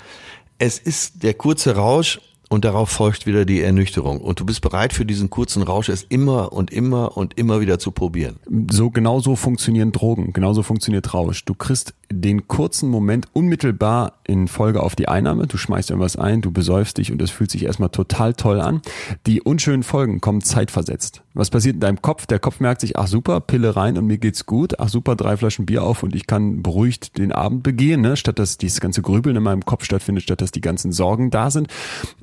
[0.58, 2.20] Es ist der kurze Rausch
[2.50, 4.22] und darauf folgt wieder die Ernüchterung.
[4.22, 7.80] Und du bist bereit für diesen kurzen Rausch, es immer und immer und immer wieder
[7.80, 8.38] zu probieren.
[8.72, 11.46] So genauso funktionieren Drogen, genauso funktioniert Rausch.
[11.46, 15.48] Du kriegst den kurzen Moment unmittelbar in Folge auf die Einnahme.
[15.48, 18.82] Du schmeißt irgendwas ein, du besäufst dich und es fühlt sich erstmal total toll an.
[19.26, 21.22] Die unschönen Folgen kommen zeitversetzt.
[21.34, 22.26] Was passiert in deinem Kopf?
[22.26, 24.80] Der Kopf merkt sich, ach super, Pille rein und mir geht's gut.
[24.80, 28.18] Ach super, drei Flaschen Bier auf und ich kann beruhigt den Abend begehen, ne?
[28.18, 31.52] statt dass dieses ganze Grübeln in meinem Kopf stattfindet, statt dass die ganzen Sorgen da
[31.52, 31.68] sind.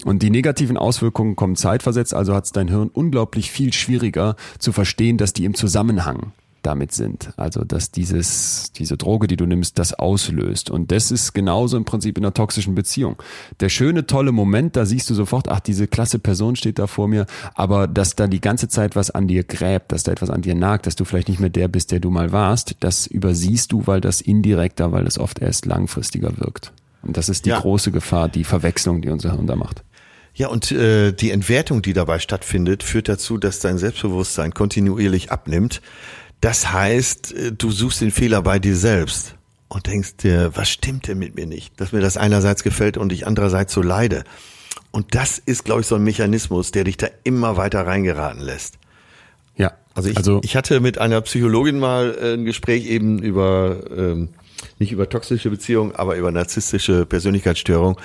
[0.04, 4.72] Und die negativen Auswirkungen kommen zeitversetzt, also hat es dein Hirn unglaublich viel schwieriger zu
[4.72, 6.32] verstehen, dass die im Zusammenhang
[6.66, 7.32] damit sind.
[7.36, 10.70] Also, dass dieses, diese Droge, die du nimmst, das auslöst.
[10.70, 13.16] Und das ist genauso im Prinzip in einer toxischen Beziehung.
[13.60, 17.08] Der schöne, tolle Moment, da siehst du sofort, ach, diese klasse Person steht da vor
[17.08, 20.42] mir, aber dass da die ganze Zeit was an dir gräbt, dass da etwas an
[20.42, 23.72] dir nagt, dass du vielleicht nicht mehr der bist, der du mal warst, das übersiehst
[23.72, 26.72] du, weil das indirekter, weil das oft erst langfristiger wirkt.
[27.02, 27.60] Und das ist die ja.
[27.60, 29.84] große Gefahr, die Verwechslung, die unser Hirn da macht.
[30.36, 35.80] Ja, und äh, die Entwertung, die dabei stattfindet, führt dazu, dass dein Selbstbewusstsein kontinuierlich abnimmt.
[36.44, 39.34] Das heißt, äh, du suchst den Fehler bei dir selbst
[39.68, 41.80] und denkst dir, was stimmt denn mit mir nicht?
[41.80, 44.24] Dass mir das einerseits gefällt und ich andererseits so leide.
[44.90, 48.74] Und das ist, glaube ich, so ein Mechanismus, der dich da immer weiter reingeraten lässt.
[49.56, 49.72] Ja.
[49.94, 54.28] Also ich, also ich hatte mit einer Psychologin mal äh, ein Gespräch eben über, ähm,
[54.78, 57.98] nicht über toxische Beziehungen, aber über narzisstische Persönlichkeitsstörung.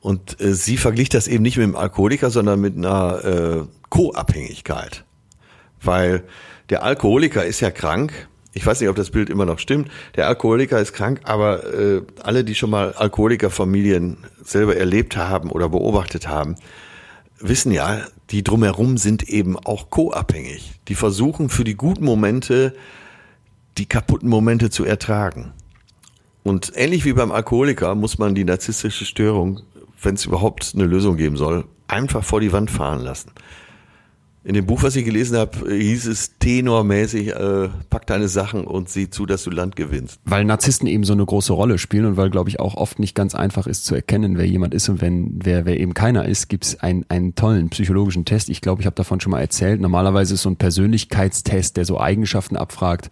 [0.00, 5.04] Und äh, sie verglich das eben nicht mit dem Alkoholiker, sondern mit einer äh, Co-Abhängigkeit.
[5.80, 6.24] Weil
[6.70, 8.28] der Alkoholiker ist ja krank.
[8.52, 9.90] Ich weiß nicht, ob das Bild immer noch stimmt.
[10.16, 15.68] Der Alkoholiker ist krank, aber äh, alle, die schon mal Alkoholikerfamilien selber erlebt haben oder
[15.68, 16.56] beobachtet haben,
[17.38, 18.00] wissen ja,
[18.30, 20.72] die drumherum sind eben auch co-abhängig.
[20.88, 22.74] Die versuchen für die guten Momente
[23.78, 25.52] die kaputten Momente zu ertragen.
[26.42, 29.60] Und ähnlich wie beim Alkoholiker muss man die narzisstische Störung,
[30.00, 33.32] wenn es überhaupt eine Lösung geben soll, einfach vor die Wand fahren lassen
[34.46, 38.88] In dem Buch, was ich gelesen habe, hieß es tenormäßig, äh, pack deine Sachen und
[38.88, 40.20] sieh zu, dass du Land gewinnst.
[40.24, 43.16] Weil Narzissten eben so eine große Rolle spielen und weil, glaube ich, auch oft nicht
[43.16, 46.48] ganz einfach ist zu erkennen, wer jemand ist und wenn wer, wer eben keiner ist,
[46.48, 48.48] gibt es ein, einen tollen psychologischen Test.
[48.48, 49.80] Ich glaube, ich habe davon schon mal erzählt.
[49.80, 53.10] Normalerweise ist so ein Persönlichkeitstest, der so Eigenschaften abfragt,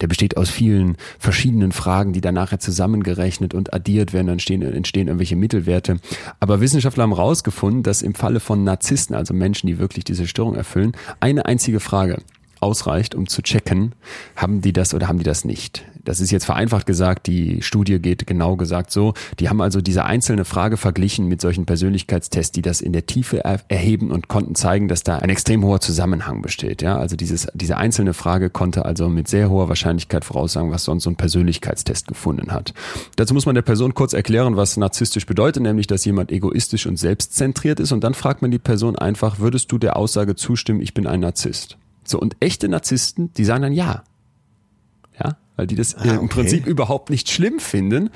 [0.00, 4.62] der besteht aus vielen verschiedenen Fragen, die dann nachher zusammengerechnet und addiert werden, dann stehen,
[4.62, 5.98] entstehen irgendwelche Mittelwerte.
[6.40, 10.54] Aber Wissenschaftler haben herausgefunden, dass im Falle von Narzissten, also Menschen, die wirklich diese Störung
[10.54, 10.92] erfüllen, erfüllen.
[11.18, 12.22] Eine einzige Frage
[12.60, 13.94] ausreicht, um zu checken,
[14.36, 15.84] haben die das oder haben die das nicht.
[16.04, 19.14] Das ist jetzt vereinfacht gesagt, die Studie geht genau gesagt so.
[19.38, 23.44] Die haben also diese einzelne Frage verglichen mit solchen Persönlichkeitstests, die das in der Tiefe
[23.44, 26.82] erheben und konnten zeigen, dass da ein extrem hoher Zusammenhang besteht.
[26.82, 31.04] Ja, also dieses, diese einzelne Frage konnte also mit sehr hoher Wahrscheinlichkeit voraussagen, was sonst
[31.04, 32.74] so ein Persönlichkeitstest gefunden hat.
[33.16, 36.98] Dazu muss man der Person kurz erklären, was narzisstisch bedeutet, nämlich, dass jemand egoistisch und
[36.98, 40.94] selbstzentriert ist und dann fragt man die Person einfach, würdest du der Aussage zustimmen, ich
[40.94, 41.76] bin ein Narzisst?
[42.04, 44.02] So, und echte Narzissten, die sagen dann ja.
[45.60, 46.16] Weil die das ah, okay.
[46.16, 48.08] im Prinzip überhaupt nicht schlimm finden,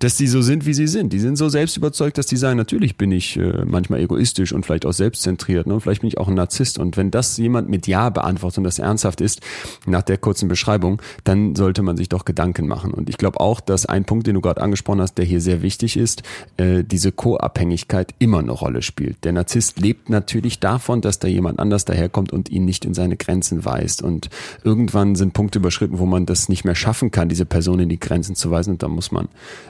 [0.00, 1.12] dass die so sind, wie sie sind.
[1.12, 4.64] Die sind so selbst überzeugt, dass die sagen, natürlich bin ich äh, manchmal egoistisch und
[4.64, 5.74] vielleicht auch selbstzentriert ne?
[5.74, 6.78] und vielleicht bin ich auch ein Narzisst.
[6.78, 9.40] Und wenn das jemand mit Ja beantwortet und das ernsthaft ist,
[9.86, 12.92] nach der kurzen Beschreibung, dann sollte man sich doch Gedanken machen.
[12.92, 15.60] Und ich glaube auch, dass ein Punkt, den du gerade angesprochen hast, der hier sehr
[15.60, 16.22] wichtig ist,
[16.56, 19.22] äh, diese Co-Abhängigkeit immer eine Rolle spielt.
[19.24, 23.18] Der Narzisst lebt natürlich davon, dass da jemand anders daherkommt und ihn nicht in seine
[23.18, 24.02] Grenzen weist.
[24.02, 24.30] Und
[24.64, 28.00] irgendwann sind Punkte überschritten, wo man das nicht mehr schaffen kann, diese Person in die
[28.00, 28.70] Grenzen zu weisen.
[28.70, 29.28] Und dann muss man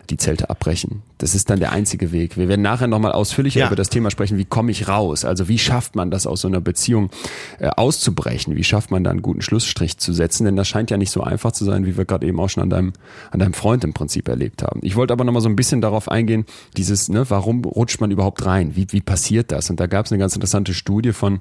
[0.09, 1.03] die Zelte abbrechen.
[1.19, 2.37] Das ist dann der einzige Weg.
[2.37, 3.67] Wir werden nachher nochmal ausführlicher ja.
[3.67, 5.25] über das Thema sprechen, wie komme ich raus?
[5.25, 7.11] Also wie schafft man das aus so einer Beziehung
[7.59, 8.55] äh, auszubrechen?
[8.57, 10.45] Wie schafft man da einen guten Schlussstrich zu setzen?
[10.45, 12.63] Denn das scheint ja nicht so einfach zu sein, wie wir gerade eben auch schon
[12.63, 12.93] an deinem,
[13.31, 14.81] an deinem Freund im Prinzip erlebt haben.
[14.83, 16.47] Ich wollte aber nochmal so ein bisschen darauf eingehen,
[16.77, 18.77] dieses, ne, warum rutscht man überhaupt rein?
[18.77, 19.71] Wie, wie passiert das?
[19.71, 21.41] Und da gab es eine ganz interessante Studie von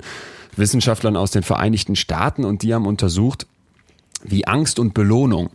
[0.56, 3.48] Wissenschaftlern aus den Vereinigten Staaten und die haben untersucht,
[4.24, 5.50] wie Angst und Belohnung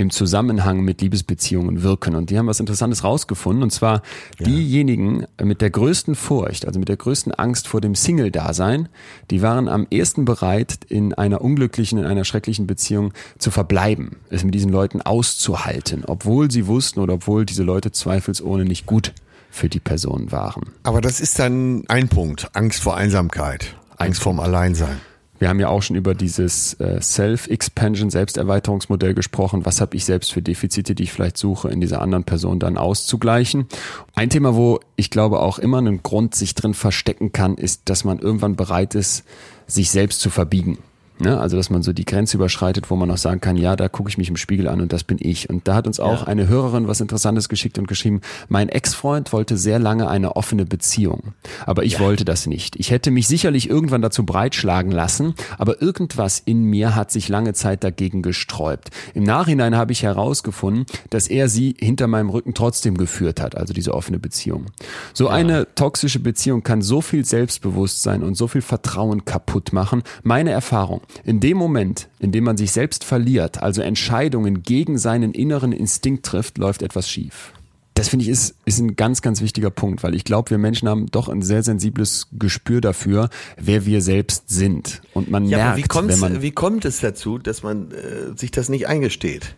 [0.00, 2.14] im Zusammenhang mit Liebesbeziehungen wirken.
[2.14, 3.62] Und die haben was Interessantes rausgefunden.
[3.62, 4.02] Und zwar
[4.38, 4.46] ja.
[4.46, 8.88] diejenigen mit der größten Furcht, also mit der größten Angst vor dem Single-Dasein,
[9.30, 14.42] die waren am ehesten bereit, in einer unglücklichen, in einer schrecklichen Beziehung zu verbleiben, es
[14.42, 19.12] mit diesen Leuten auszuhalten, obwohl sie wussten oder obwohl diese Leute zweifelsohne nicht gut
[19.50, 20.70] für die Person waren.
[20.82, 25.00] Aber das ist dann ein Punkt, Angst vor Einsamkeit, Angst vorm Alleinsein.
[25.40, 29.64] Wir haben ja auch schon über dieses äh, Self-Expansion, Selbsterweiterungsmodell gesprochen.
[29.64, 32.76] Was habe ich selbst für Defizite, die ich vielleicht suche, in dieser anderen Person dann
[32.76, 33.66] auszugleichen?
[34.14, 38.04] Ein Thema, wo ich glaube auch immer einen Grund sich drin verstecken kann, ist, dass
[38.04, 39.24] man irgendwann bereit ist,
[39.66, 40.76] sich selbst zu verbiegen.
[41.20, 41.38] Ne?
[41.38, 44.08] Also, dass man so die Grenze überschreitet, wo man auch sagen kann, ja, da gucke
[44.08, 45.50] ich mich im Spiegel an und das bin ich.
[45.50, 46.26] Und da hat uns auch ja.
[46.26, 51.34] eine Hörerin was Interessantes geschickt und geschrieben, mein Ex-Freund wollte sehr lange eine offene Beziehung,
[51.66, 52.00] aber ich ja.
[52.00, 52.76] wollte das nicht.
[52.76, 57.52] Ich hätte mich sicherlich irgendwann dazu breitschlagen lassen, aber irgendwas in mir hat sich lange
[57.52, 58.90] Zeit dagegen gesträubt.
[59.14, 63.74] Im Nachhinein habe ich herausgefunden, dass er sie hinter meinem Rücken trotzdem geführt hat, also
[63.74, 64.66] diese offene Beziehung.
[65.12, 65.32] So ja.
[65.32, 70.02] eine toxische Beziehung kann so viel Selbstbewusstsein und so viel Vertrauen kaputt machen.
[70.22, 71.00] Meine Erfahrung.
[71.24, 76.24] In dem Moment, in dem man sich selbst verliert, also Entscheidungen gegen seinen inneren Instinkt
[76.24, 77.52] trifft, läuft etwas schief.
[77.94, 80.88] Das finde ich ist, ist ein ganz, ganz wichtiger Punkt, weil ich glaube, wir Menschen
[80.88, 85.02] haben doch ein sehr sensibles Gespür dafür, wer wir selbst sind.
[85.12, 88.52] Und man ja, merkt, wie, wenn man wie kommt es dazu, dass man äh, sich
[88.52, 89.54] das nicht eingesteht?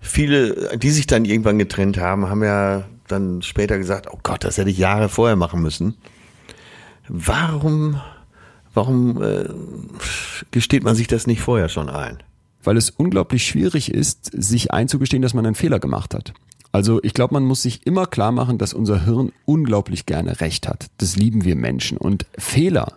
[0.00, 4.56] Viele, die sich dann irgendwann getrennt haben, haben ja dann später gesagt, oh Gott, das
[4.56, 5.96] hätte ich Jahre vorher machen müssen.
[7.08, 8.00] Warum
[8.74, 9.48] Warum äh,
[10.50, 12.22] gesteht man sich das nicht vorher schon ein?
[12.62, 16.34] Weil es unglaublich schwierig ist, sich einzugestehen, dass man einen Fehler gemacht hat.
[16.72, 20.68] Also ich glaube, man muss sich immer klar machen, dass unser Hirn unglaublich gerne Recht
[20.68, 20.86] hat.
[20.98, 21.98] Das lieben wir Menschen.
[21.98, 22.92] Und Fehler,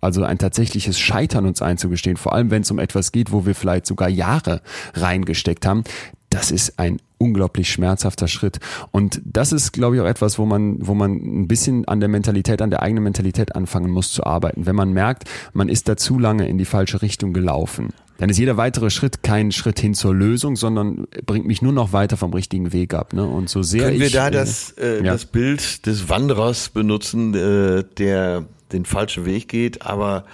[0.00, 3.54] also ein tatsächliches Scheitern uns einzugestehen, vor allem wenn es um etwas geht, wo wir
[3.54, 4.62] vielleicht sogar Jahre
[4.94, 5.82] reingesteckt haben,
[6.30, 8.58] das ist ein unglaublich schmerzhafter Schritt.
[8.90, 12.08] Und das ist, glaube ich, auch etwas, wo man, wo man ein bisschen an der
[12.08, 14.66] Mentalität, an der eigenen Mentalität anfangen muss zu arbeiten.
[14.66, 18.38] Wenn man merkt, man ist da zu lange in die falsche Richtung gelaufen, dann ist
[18.38, 22.32] jeder weitere Schritt kein Schritt hin zur Lösung, sondern bringt mich nur noch weiter vom
[22.32, 23.12] richtigen Weg ab.
[23.12, 23.24] Ne?
[23.24, 25.12] Und so sehr Können ich, wir da das, äh, ja.
[25.12, 30.24] das Bild des Wanderers benutzen, äh, der den falschen Weg geht, aber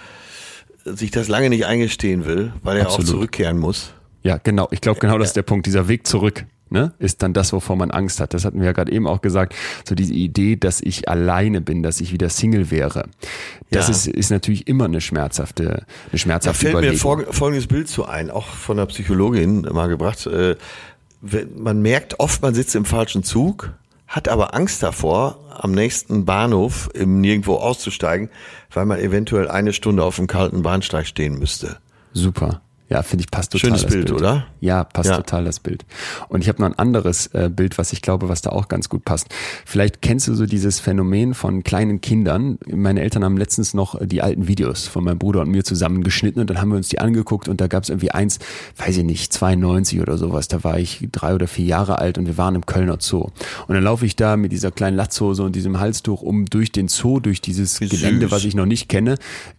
[0.85, 3.05] sich das lange nicht eingestehen will, weil er Absolut.
[3.05, 3.91] auch zurückkehren muss?
[4.23, 4.69] Ja, genau.
[4.71, 5.65] Ich glaube, genau das ist der Punkt.
[5.65, 8.33] Dieser Weg zurück ne, ist dann das, wovor man Angst hat.
[8.33, 9.55] Das hatten wir ja gerade eben auch gesagt.
[9.87, 13.05] So diese Idee, dass ich alleine bin, dass ich wieder Single wäre.
[13.69, 13.93] Das ja.
[13.93, 17.17] ist, ist natürlich immer eine schmerzhafte, eine schmerzhafte Da fällt Überlegung.
[17.19, 20.25] mir folgendes Bild zu ein, auch von der Psychologin mal gebracht.
[20.25, 20.55] Äh,
[21.55, 23.71] man merkt oft, man sitzt im falschen Zug,
[24.07, 28.29] hat aber Angst davor, am nächsten Bahnhof im Nirgendwo auszusteigen,
[28.71, 31.77] weil man eventuell eine Stunde auf dem kalten Bahnsteig stehen müsste.
[32.13, 32.61] Super.
[32.89, 33.69] Ja, finde ich passt total.
[33.69, 34.45] Schönes Bild, Bild, oder?
[34.59, 35.17] Ja, passt Ja.
[35.17, 35.85] total das Bild.
[36.29, 38.87] Und ich habe noch ein anderes äh, Bild, was ich glaube, was da auch ganz
[38.89, 39.27] gut passt.
[39.65, 42.59] Vielleicht kennst du so dieses Phänomen von kleinen Kindern.
[42.67, 46.49] Meine Eltern haben letztens noch die alten Videos von meinem Bruder und mir zusammengeschnitten und
[46.49, 48.37] dann haben wir uns die angeguckt und da gab es irgendwie eins,
[48.77, 50.47] weiß ich nicht, 92 oder sowas.
[50.49, 53.29] Da war ich drei oder vier Jahre alt und wir waren im Kölner Zoo.
[53.67, 56.89] Und dann laufe ich da mit dieser kleinen Latzhose und diesem Halstuch um durch den
[56.89, 59.15] Zoo, durch dieses Gelände, was ich noch nicht kenne.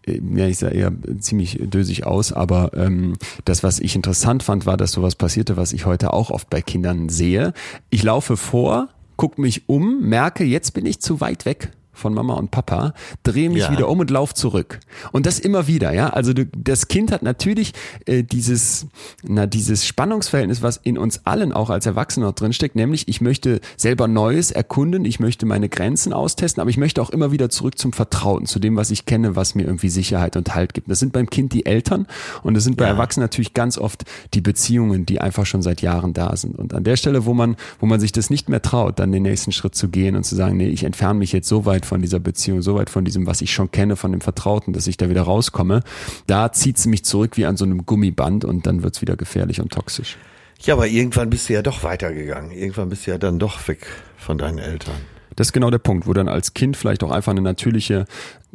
[0.07, 3.15] Äh, Ja, ich sah eher ziemlich dösig aus, aber ähm,
[3.45, 6.63] das, was ich interessant fand, war, dass sowas passierte, was ich heute auch oft bei
[6.63, 7.53] Kindern sehe.
[7.91, 12.35] Ich laufe vor, guck mich um, merke, jetzt bin ich zu weit weg von Mama
[12.35, 12.93] und Papa,
[13.23, 13.73] drehe mich Ja.
[13.73, 14.81] wieder um und lauf zurück.
[15.13, 16.11] Und das immer wieder, ja.
[16.11, 17.73] Also du, das Kind hat natürlich
[18.07, 18.87] äh, dieses,
[19.23, 24.09] na, dieses Spannungsverhältnis, was in uns allen auch als Erwachsener drinsteckt, nämlich ich möchte selber
[24.09, 27.93] Neues erkunden, ich möchte meine Grenzen austesten, aber ich möchte auch immer wieder zurück zum
[27.93, 30.91] Vertrauten, zu dem, was ich kenne, was mir irgendwie Sicherheit und Halt gibt.
[30.91, 32.07] Das sind beim Kind die Eltern
[32.43, 32.91] und das sind bei Ja.
[32.91, 36.57] Erwachsenen natürlich ganz oft die Beziehungen, die einfach schon seit Jahren da sind.
[36.59, 39.23] Und an der Stelle, wo man, wo man sich das nicht mehr traut, dann den
[39.23, 42.03] nächsten Schritt zu gehen und zu sagen, nee, ich entferne mich jetzt so weit von
[42.03, 44.97] dieser Beziehung, so weit von diesem, was ich schon kenne, von dem Vertrauten, dass ich
[44.97, 45.83] da wieder rauskomme,
[46.27, 49.61] da zieht sie mich zurück wie an so einem Gummiband und dann wird's wieder gefährlich
[49.61, 50.17] und toxisch.
[50.61, 52.51] Ja, aber irgendwann bist du ja doch weitergegangen.
[52.51, 54.95] Irgendwann bist du ja dann doch weg von deinen Eltern.
[55.37, 58.05] Das ist genau der Punkt, wo dann als Kind vielleicht auch einfach eine natürliche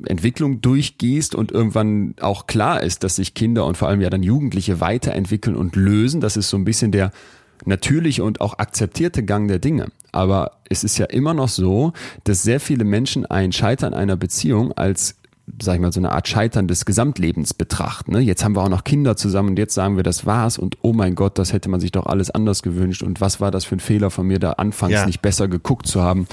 [0.06, 4.24] Entwicklung durchgehst und irgendwann auch klar ist, dass sich Kinder und vor allem ja dann
[4.24, 6.22] Jugendliche weiterentwickeln und lösen.
[6.22, 7.12] Das ist so ein bisschen der
[7.66, 9.88] natürliche und auch akzeptierte Gang der Dinge.
[10.12, 11.94] Aber es ist ja immer noch so,
[12.24, 15.19] dass sehr viele Menschen ein Scheitern einer Beziehung als
[15.62, 18.12] sag ich mal, so eine Art Scheitern des Gesamtlebens betrachten.
[18.14, 18.20] Ne?
[18.20, 20.94] Jetzt haben wir auch noch Kinder zusammen und jetzt sagen wir, das war's und oh
[20.94, 23.76] mein Gott, das hätte man sich doch alles anders gewünscht und was war das für
[23.76, 25.06] ein Fehler von mir, da anfangs Ja.
[25.06, 26.28] nicht besser geguckt zu haben.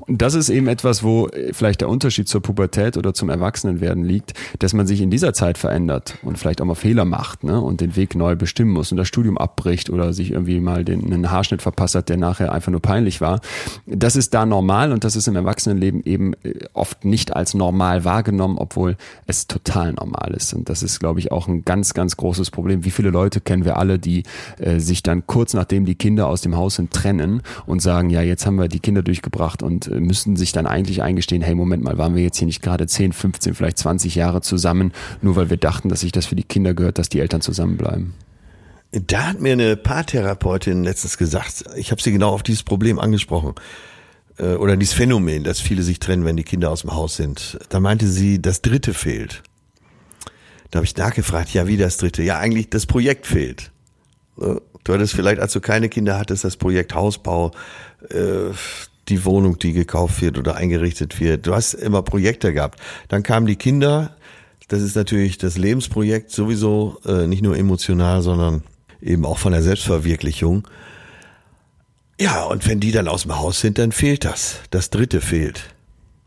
[0.00, 4.04] Und das ist eben etwas, wo äh, vielleicht der Unterschied zur Pubertät oder zum Erwachsenenwerden
[4.04, 7.60] liegt, dass man sich in dieser Zeit verändert und vielleicht auch mal Fehler macht ne?
[7.60, 11.04] und den Weg neu bestimmen muss und das Studium abbricht oder sich irgendwie mal den,
[11.04, 13.40] einen Haarschnitt verpasst hat, der nachher einfach nur peinlich war.
[13.86, 18.04] Das ist da normal und das ist im Erwachsenenleben eben äh, oft nicht als normal
[18.04, 18.96] wahrgenommen, obwohl
[19.26, 20.54] es total normal ist.
[20.54, 22.84] Und das ist, glaube ich, auch ein ganz, ganz großes Problem.
[22.84, 24.22] Wie viele Leute kennen wir alle, die
[24.58, 28.22] äh, sich dann kurz nachdem die Kinder aus dem Haus sind trennen und sagen, ja,
[28.22, 31.82] jetzt haben wir die Kinder durchgebracht und äh, müssen sich dann eigentlich eingestehen, hey, Moment
[31.82, 35.50] mal, waren wir jetzt hier nicht gerade 10, 15, vielleicht 20 Jahre zusammen, nur weil
[35.50, 38.14] wir dachten, dass sich das für die Kinder gehört, dass die Eltern zusammenbleiben.
[38.92, 43.54] Da hat mir eine Paartherapeutin letztens gesagt, ich habe sie genau auf dieses Problem angesprochen
[44.38, 47.58] äh, oder dieses Phänomen, dass viele sich trennen, wenn die Kinder aus dem Haus sind.
[47.68, 49.42] Da meinte sie, das Dritte fehlt.
[50.70, 52.22] Da habe ich nachgefragt, ja, wie das Dritte?
[52.22, 53.70] Ja, eigentlich das Projekt fehlt.
[54.36, 57.52] Du hattest vielleicht, als du keine Kinder hattest, das Projekt Hausbau,
[58.08, 58.50] äh,
[59.08, 61.46] die Wohnung, die gekauft wird oder eingerichtet wird.
[61.46, 62.80] Du hast immer Projekte gehabt.
[63.08, 64.16] Dann kamen die Kinder.
[64.68, 68.62] Das ist natürlich das Lebensprojekt sowieso äh, nicht nur emotional, sondern
[69.00, 70.66] eben auch von der Selbstverwirklichung.
[72.22, 74.60] Ja, und wenn die dann aus dem Haus sind, dann fehlt das.
[74.70, 75.74] Das Dritte fehlt.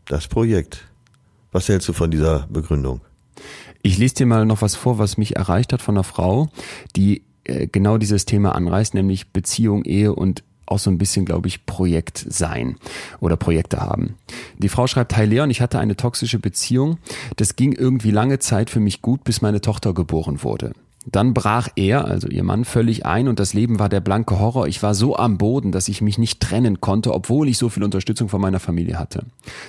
[0.04, 0.84] Das Projekt.
[1.52, 3.00] Was hältst du von dieser Begründung?
[3.80, 6.50] Ich lese dir mal noch was vor, was mich erreicht hat von einer Frau,
[6.96, 11.48] die äh, genau dieses Thema anreißt, nämlich Beziehung, Ehe und auch so ein bisschen, glaube
[11.48, 12.76] ich, Projekt sein
[13.20, 14.16] oder Projekte haben.
[14.58, 16.98] Die Frau schreibt, Hi Leon, ich hatte eine toxische Beziehung.
[17.36, 20.72] Das ging irgendwie lange Zeit für mich gut, bis meine Tochter geboren wurde.
[21.06, 24.66] Dann brach er, also ihr Mann, völlig ein und das Leben war der blanke Horror.
[24.66, 27.84] Ich war so am Boden, dass ich mich nicht trennen konnte, obwohl ich so viel
[27.84, 29.24] Unterstützung von meiner Familie hatte.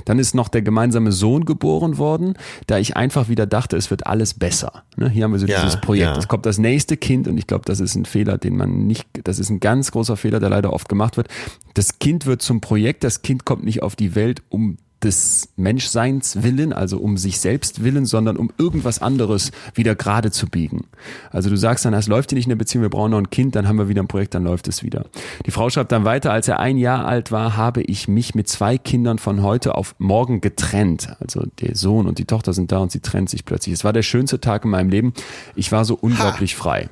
[0.05, 2.33] Dann ist noch der gemeinsame Sohn geboren worden,
[2.65, 4.83] da ich einfach wieder dachte, es wird alles besser.
[4.95, 6.11] Ne, hier haben wir so Ja, dieses Projekt.
[6.13, 6.17] ja.
[6.17, 9.07] Es kommt das nächste Kind und ich glaube, das ist ein Fehler, den man nicht,
[9.23, 11.27] das ist ein ganz großer Fehler, der leider oft gemacht wird.
[11.75, 16.41] Das Kind wird zum Projekt, das Kind kommt nicht auf die Welt, um des Menschseins
[16.43, 20.85] willen, also um sich selbst willen, sondern um irgendwas anderes wieder gerade zu biegen.
[21.31, 23.29] Also du sagst dann, es läuft hier nicht in der Beziehung, wir brauchen noch ein
[23.29, 25.05] Kind, dann haben wir wieder ein Projekt, dann läuft es wieder.
[25.45, 28.47] Die Frau schreibt dann weiter, als er ein Jahr alt war, habe ich mich mit
[28.47, 31.15] zwei Kindern von heute auf morgen getrennt.
[31.19, 33.73] Also der Sohn und die Tochter sind da und sie trennt sich plötzlich.
[33.73, 35.13] Es war der schönste Tag in meinem Leben.
[35.55, 36.89] Ich war so unglaublich frei.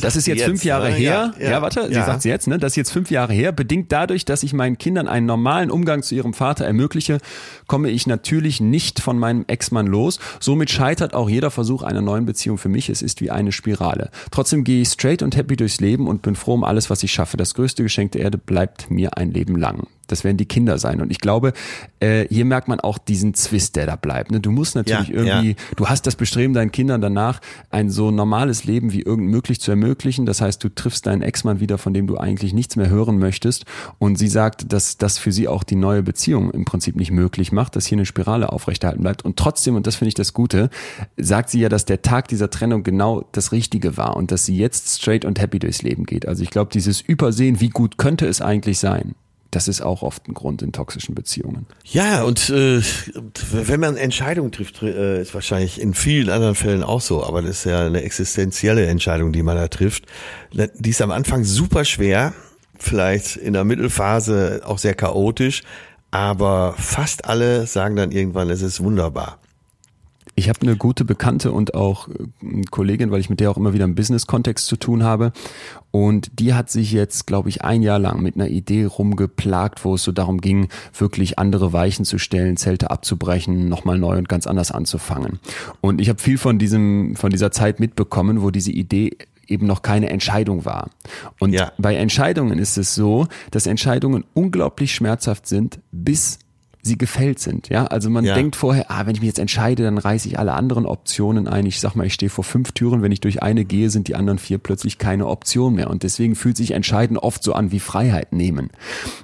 [0.00, 0.94] Das ist jetzt, sie fünf Jahre ne?
[0.96, 1.32] her.
[1.38, 1.62] Ja, Ja, ja.
[1.62, 2.04] warte, sie Ja.
[2.06, 2.58] sagt jetzt, ne?
[2.58, 3.52] Das ist jetzt fünf Jahre her.
[3.52, 7.18] Bedingt dadurch, dass ich meinen Kindern einen normalen Umgang zu ihrem Vater ermögliche,
[7.66, 10.18] komme ich natürlich nicht von meinem Ex-Mann los.
[10.40, 12.88] Somit scheitert auch jeder Versuch einer neuen Beziehung für mich.
[12.88, 14.10] Es ist wie eine Spirale.
[14.30, 17.12] Trotzdem gehe ich straight und happy durchs Leben und bin froh um alles, was ich
[17.12, 17.36] schaffe.
[17.36, 19.86] Das größte Geschenk der Erde bleibt mir ein Leben lang.
[20.10, 21.00] Das werden die Kinder sein.
[21.00, 21.52] Und ich glaube,
[22.00, 24.30] äh, hier merkt man auch diesen Zwist, der da bleibt.
[24.30, 24.40] Ne?
[24.40, 25.56] Du musst natürlich Ja, irgendwie, ja.
[25.76, 27.40] du hast das Bestreben deinen Kindern danach,
[27.70, 30.26] ein so normales Leben wie irgend möglich zu ermöglichen.
[30.26, 33.64] Das heißt, du triffst deinen Ex-Mann wieder, von dem du eigentlich nichts mehr hören möchtest.
[33.98, 37.52] Und sie sagt, dass das für sie auch die neue Beziehung im Prinzip nicht möglich
[37.52, 39.24] macht, dass hier eine Spirale aufrechterhalten bleibt.
[39.24, 40.70] Und trotzdem, und das finde ich das Gute,
[41.16, 44.56] sagt sie ja, dass der Tag dieser Trennung genau das Richtige war und dass sie
[44.56, 46.26] jetzt straight und happy durchs Leben geht.
[46.26, 49.14] Also ich glaube, dieses Übersehen, wie gut könnte es eigentlich sein,
[49.50, 51.66] das ist auch oft ein Grund in toxischen Beziehungen.
[51.84, 52.82] Ja, und äh,
[53.50, 57.58] wenn man Entscheidungen trifft, äh, ist wahrscheinlich in vielen anderen Fällen auch so, aber das
[57.58, 60.04] ist ja eine existenzielle Entscheidung, die man da trifft.
[60.52, 62.34] Die ist am Anfang super schwer,
[62.78, 65.62] vielleicht in der Mittelphase auch sehr chaotisch,
[66.10, 69.38] aber fast alle sagen dann irgendwann, es ist wunderbar.
[70.38, 72.12] Ich habe eine gute Bekannte und auch äh,
[72.42, 75.32] eine Kollegin, weil ich mit der auch immer wieder im Business-Kontext zu tun habe.
[75.90, 79.96] Und die hat sich jetzt, glaube ich, ein Jahr lang mit einer Idee rumgeplagt, wo
[79.96, 84.46] es so darum ging, wirklich andere Weichen zu stellen, Zelte abzubrechen, nochmal neu und ganz
[84.46, 85.40] anders anzufangen.
[85.80, 89.16] Und ich habe viel von diesem, von dieser Zeit mitbekommen, wo diese Idee
[89.48, 90.90] eben noch keine Entscheidung war.
[91.40, 91.72] Und Ja.
[91.78, 96.38] bei Entscheidungen ist es so, dass Entscheidungen unglaublich schmerzhaft sind, bis
[96.88, 97.68] sie gefällt sind.
[97.68, 98.34] Ja, also man Ja.
[98.34, 101.64] denkt vorher, ah, wenn ich mich jetzt entscheide, dann reiße ich alle anderen Optionen ein.
[101.66, 104.16] Ich sag mal, ich stehe vor fünf Türen, wenn ich durch eine gehe, sind die
[104.16, 105.88] anderen vier plötzlich keine Option mehr.
[105.90, 108.70] Und deswegen fühlt sich Entscheiden oft so an wie Freiheit nehmen.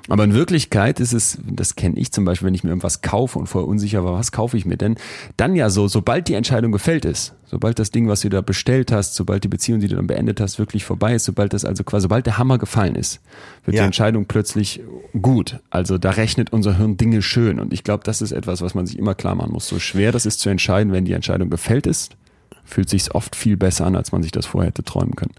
[0.09, 3.39] Aber in Wirklichkeit ist es, das kenne ich zum Beispiel, wenn ich mir irgendwas kaufe
[3.39, 4.97] und vorher unsicher war, was kaufe ich mir denn,
[5.37, 8.91] dann ja so, sobald die Entscheidung gefällt ist, sobald das Ding, was du da bestellt
[8.91, 11.85] hast, sobald die Beziehung, die du dann beendet hast, wirklich vorbei ist, sobald das also
[11.85, 13.21] quasi, sobald der Hammer gefallen ist,
[13.65, 13.83] wird Ja.
[13.83, 14.81] die Entscheidung plötzlich
[15.23, 15.61] gut.
[15.71, 17.61] Also da rechnet unser Hirn Dinge schön.
[17.61, 19.69] Und ich glaube, das ist etwas, was man sich immer klar machen muss.
[19.69, 22.17] So schwer das ist zu entscheiden, wenn die Entscheidung gefällt ist,
[22.65, 25.35] fühlt sich oft viel besser an, als man sich das vorher hätte träumen können.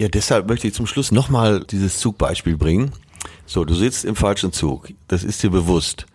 [0.00, 2.90] Ja, deshalb möchte ich zum Schluss nochmal dieses Zugbeispiel bringen.
[3.46, 4.88] So, du sitzt im falschen Zug.
[5.06, 6.06] Das ist dir bewusst.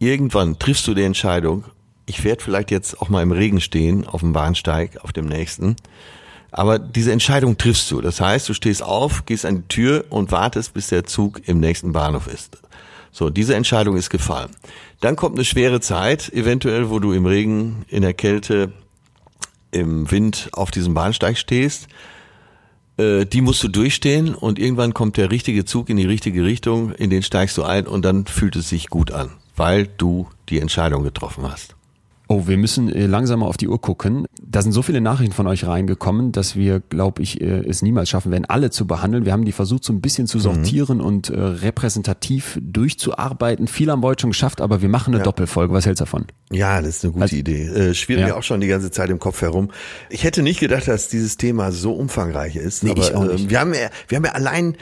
[0.00, 1.62] Irgendwann triffst du die Entscheidung,
[2.06, 5.76] ich werde vielleicht jetzt auch mal im Regen stehen, auf dem Bahnsteig, auf dem nächsten.
[6.50, 8.00] Aber diese Entscheidung triffst du.
[8.00, 11.60] Das heißt, du stehst auf, gehst an die Tür und wartest, bis der Zug im
[11.60, 12.58] nächsten Bahnhof ist.
[13.10, 14.50] So, diese Entscheidung ist gefallen.
[15.00, 18.72] Dann kommt eine schwere Zeit, eventuell, wo du im Regen, in der Kälte,
[19.70, 21.88] im Wind auf diesem Bahnsteig stehst
[22.98, 26.92] äh, die musst du durchstehen und irgendwann kommt der richtige Zug in die richtige Richtung,
[26.92, 30.60] in den steigst du ein und dann fühlt es sich gut an, weil du die
[30.60, 31.76] Entscheidung getroffen hast.
[32.28, 34.26] Oh, wir müssen äh, langsam mal auf die Uhr gucken.
[34.42, 38.08] Da sind so viele Nachrichten von euch reingekommen, dass wir, glaube ich, äh, es niemals
[38.08, 39.24] schaffen werden, alle zu behandeln.
[39.24, 43.68] Wir haben die versucht, so ein bisschen zu sortieren und äh, repräsentativ durchzuarbeiten.
[43.68, 45.72] Viele haben wir heute schon geschafft, aber wir machen eine Doppelfolge.
[45.72, 46.26] Was hältst du davon?
[46.50, 47.62] Ja, das ist eine gute Also- Idee.
[47.66, 48.26] Äh, schwirrt Ja.
[48.26, 49.68] mir auch schon die ganze Zeit im Kopf herum.
[50.10, 52.82] Ich hätte nicht gedacht, dass dieses Thema so umfangreich ist.
[52.82, 53.50] Nee, aber ich auch äh, nicht.
[53.50, 54.76] wir haben ja, wir haben ja allein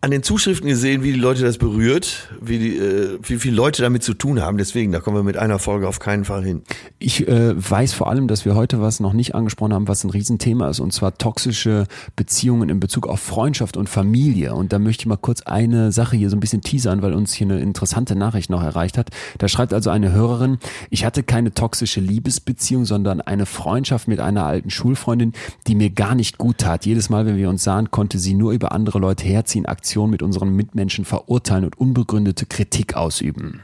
[0.00, 3.82] an den Zuschriften gesehen, wie die Leute das berührt, wie, die, äh, wie viele Leute
[3.82, 4.56] damit zu tun haben.
[4.56, 6.62] Deswegen, da kommen wir mit einer Folge auf keinen Fall hin.
[7.00, 10.10] Ich äh, weiß vor allem, dass wir heute was noch nicht angesprochen haben, was ein
[10.10, 14.54] Riesenthema ist, und zwar toxische Beziehungen in Bezug auf Freundschaft und Familie.
[14.54, 17.32] Und da möchte ich mal kurz eine Sache hier so ein bisschen teasern, weil uns
[17.32, 19.10] hier eine interessante Nachricht noch erreicht hat.
[19.38, 20.58] Da schreibt also eine Hörerin,
[20.90, 25.32] ich hatte keine toxische Liebesbeziehung, sondern eine Freundschaft mit einer alten Schulfreundin,
[25.66, 26.86] die mir gar nicht gut tat.
[26.86, 30.22] Jedes Mal, wenn wir uns sahen, konnte sie nur über andere Leute herziehen, Aktionen mit
[30.22, 33.60] unseren Mitmenschen verurteilen und unbegründete Kritik ausüben.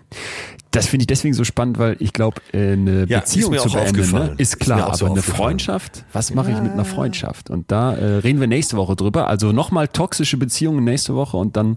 [0.71, 3.71] Das finde ich deswegen so spannend, weil ich glaube, äh, eine Ja, Beziehung ist zu
[3.71, 4.35] beenden, ne?
[4.39, 5.23] ist Ist klar, mir auch so aber eine.
[5.23, 7.51] Freundschaft, was mache ich mit einer Freundschaft?
[7.51, 9.29] Und da äh, reden wir nächste Woche drüber.
[9.29, 11.77] Also nochmal toxische Beziehungen nächste Woche und dann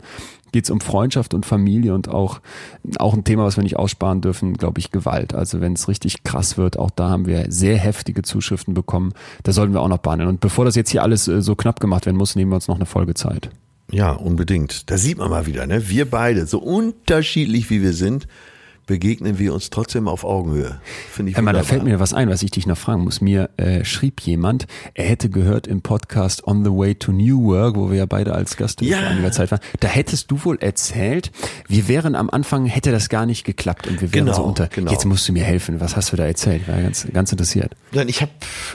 [0.53, 2.39] geht's um Freundschaft und Familie und auch,
[2.97, 5.35] auch ein Thema, was wir nicht aussparen dürfen, glaube ich, Gewalt.
[5.35, 9.11] Also wenn es richtig krass wird, auch da haben wir sehr heftige Zuschriften bekommen.
[9.43, 10.29] Da sollten wir auch noch behandeln.
[10.29, 12.69] Und bevor das jetzt hier alles äh, so knapp gemacht werden muss, nehmen wir uns
[12.69, 13.49] noch eine Folge Zeit.
[13.91, 14.89] Ja, unbedingt.
[14.91, 15.89] Da sieht man mal wieder, ne?
[15.89, 18.27] Wir beide, so unterschiedlich wie wir sind,
[18.87, 20.79] begegnen wir uns trotzdem auf Augenhöhe.
[21.11, 21.63] Finde ich Hör mal, da wunderbar.
[21.69, 23.21] fällt mir was ein, was ich dich noch fragen muss.
[23.21, 24.65] Mir äh, schrieb jemand,
[24.95, 28.33] er hätte gehört im Podcast On the Way to New Work, wo wir ja beide
[28.33, 28.97] als Gast Ja.
[28.97, 29.59] vor einiger Zeit waren.
[29.81, 31.31] Da hättest du wohl erzählt,
[31.67, 34.67] wir wären am Anfang, hätte das gar nicht geklappt und wir wären Genau, so unter.
[34.67, 34.91] genau.
[34.91, 35.79] Jetzt musst du mir helfen.
[35.79, 36.61] Was hast du da erzählt?
[36.63, 37.75] Ich war ganz, ganz interessiert.
[37.91, 38.31] Nein, ich habe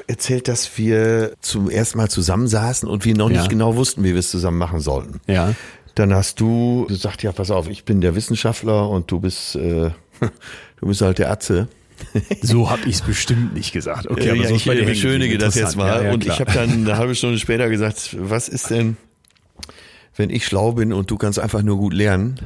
[0.06, 3.38] erzählt, dass wir zum ersten Mal zusammensaßen und wir noch Ja.
[3.38, 5.20] nicht genau wussten, wie wir es zusammen machen sollten.
[5.26, 5.54] Ja.
[5.94, 9.90] Dann hast du gesagt, ja, pass auf, ich bin der Wissenschaftler und du bist, äh,
[10.80, 11.68] du bist halt der Atze.
[12.42, 14.10] So habe ich es bestimmt nicht gesagt.
[14.10, 15.86] Okay, ja, aber so ich beschönige das jetzt mal.
[15.86, 18.96] Ja, ja, und ich habe dann eine halbe Stunde später gesagt, was ist denn,
[20.16, 22.40] wenn ich schlau bin und du kannst einfach nur gut lernen?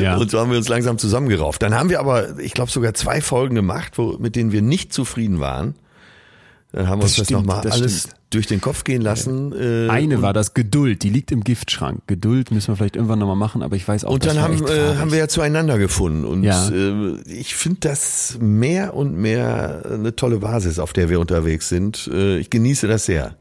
[0.00, 0.16] Ja.
[0.16, 1.62] Und so haben wir uns langsam zusammengerauft.
[1.62, 4.92] Dann haben wir aber, ich glaube, sogar zwei Folgen gemacht, wo, mit denen wir nicht
[4.92, 5.74] zufrieden waren.
[6.74, 8.14] Dann haben wir Das uns das stimmt, nochmal alles stimmt.
[8.30, 9.52] durch den Kopf gehen lassen.
[9.52, 12.00] äh, Eine war das Geduld, die liegt im Giftschrank.
[12.08, 14.96] Geduld müssen wir vielleicht irgendwann nochmal machen, aber ich weiß auch, Und dann haben, äh,
[14.96, 16.24] haben wir ja zueinander gefunden.
[16.24, 16.68] Und Ja.
[16.70, 22.10] äh, ich finde das mehr und mehr eine tolle Basis, auf der wir unterwegs sind.
[22.12, 23.36] Äh, ich genieße das sehr.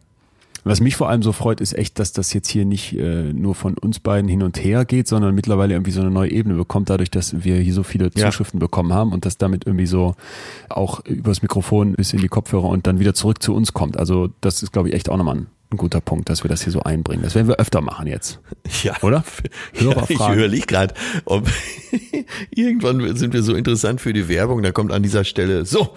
[0.65, 3.53] Was mich vor allem so freut, ist echt, dass das jetzt hier nicht äh, nur
[3.55, 6.89] von uns beiden hin und her geht, sondern mittlerweile irgendwie so eine neue Ebene bekommt,
[6.89, 8.29] dadurch, dass wir hier so viele Ja.
[8.29, 10.15] Zuschriften bekommen haben und das damit irgendwie so
[10.69, 13.97] auch übers Mikrofon bis in die Kopfhörer und dann wieder zurück zu uns kommt.
[13.97, 16.63] Also das ist, glaube ich, echt auch nochmal ein, ein guter Punkt, dass wir das
[16.63, 17.23] hier so einbringen.
[17.23, 18.39] Das werden wir öfter machen jetzt.
[18.83, 18.93] Ja.
[19.01, 19.23] Oder?
[19.79, 20.93] Ja, ich überlege gerade,
[21.25, 21.49] ob
[22.51, 25.89] irgendwann sind wir so interessant für die Werbung, da kommt an dieser Stelle so.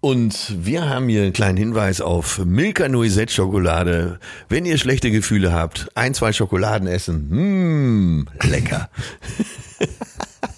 [0.00, 4.20] Und wir haben hier einen kleinen Hinweis auf Milka Noisette Schokolade.
[4.48, 7.26] Wenn ihr schlechte Gefühle habt, ein, zwei Schokoladen essen.
[7.30, 8.88] Mmh, lecker.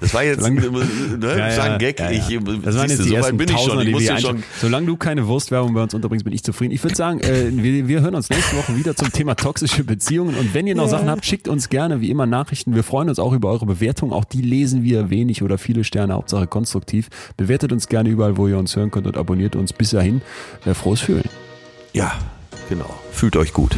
[0.00, 1.98] Das war jetzt Solange- ne, das war ein Gag.
[2.00, 2.18] ja, ja.
[2.28, 3.64] Ich, das waren siehst jetzt du, die so weit ersten bin ich schon.
[3.64, 4.42] Tausender, Ich die muss wir hier schon.
[4.60, 6.72] Solange du keine Wurstwerbung bei uns unterbringst, bin ich zufrieden.
[6.72, 10.34] Ich würde sagen, äh, wir, wir hören uns nächste Woche wieder zum Thema toxische Beziehungen.
[10.36, 12.74] Und wenn ihr noch Sachen habt, schickt uns gerne wie immer Nachrichten.
[12.74, 14.12] Wir freuen uns auch über eure Bewertungen.
[14.12, 17.08] Auch die lesen wir wenig oder viele Sterne, Hauptsache konstruktiv.
[17.36, 19.72] Bewertet uns gerne überall, wo ihr uns hören könnt und abonniert uns.
[19.72, 20.22] Bis dahin,
[20.64, 21.24] äh, frohes Fühlen.
[21.92, 22.12] Ja,
[22.68, 22.88] genau.
[23.12, 23.74] Fühlt euch gut.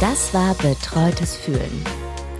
[0.00, 2.03] Das war Betreutes Fühlen.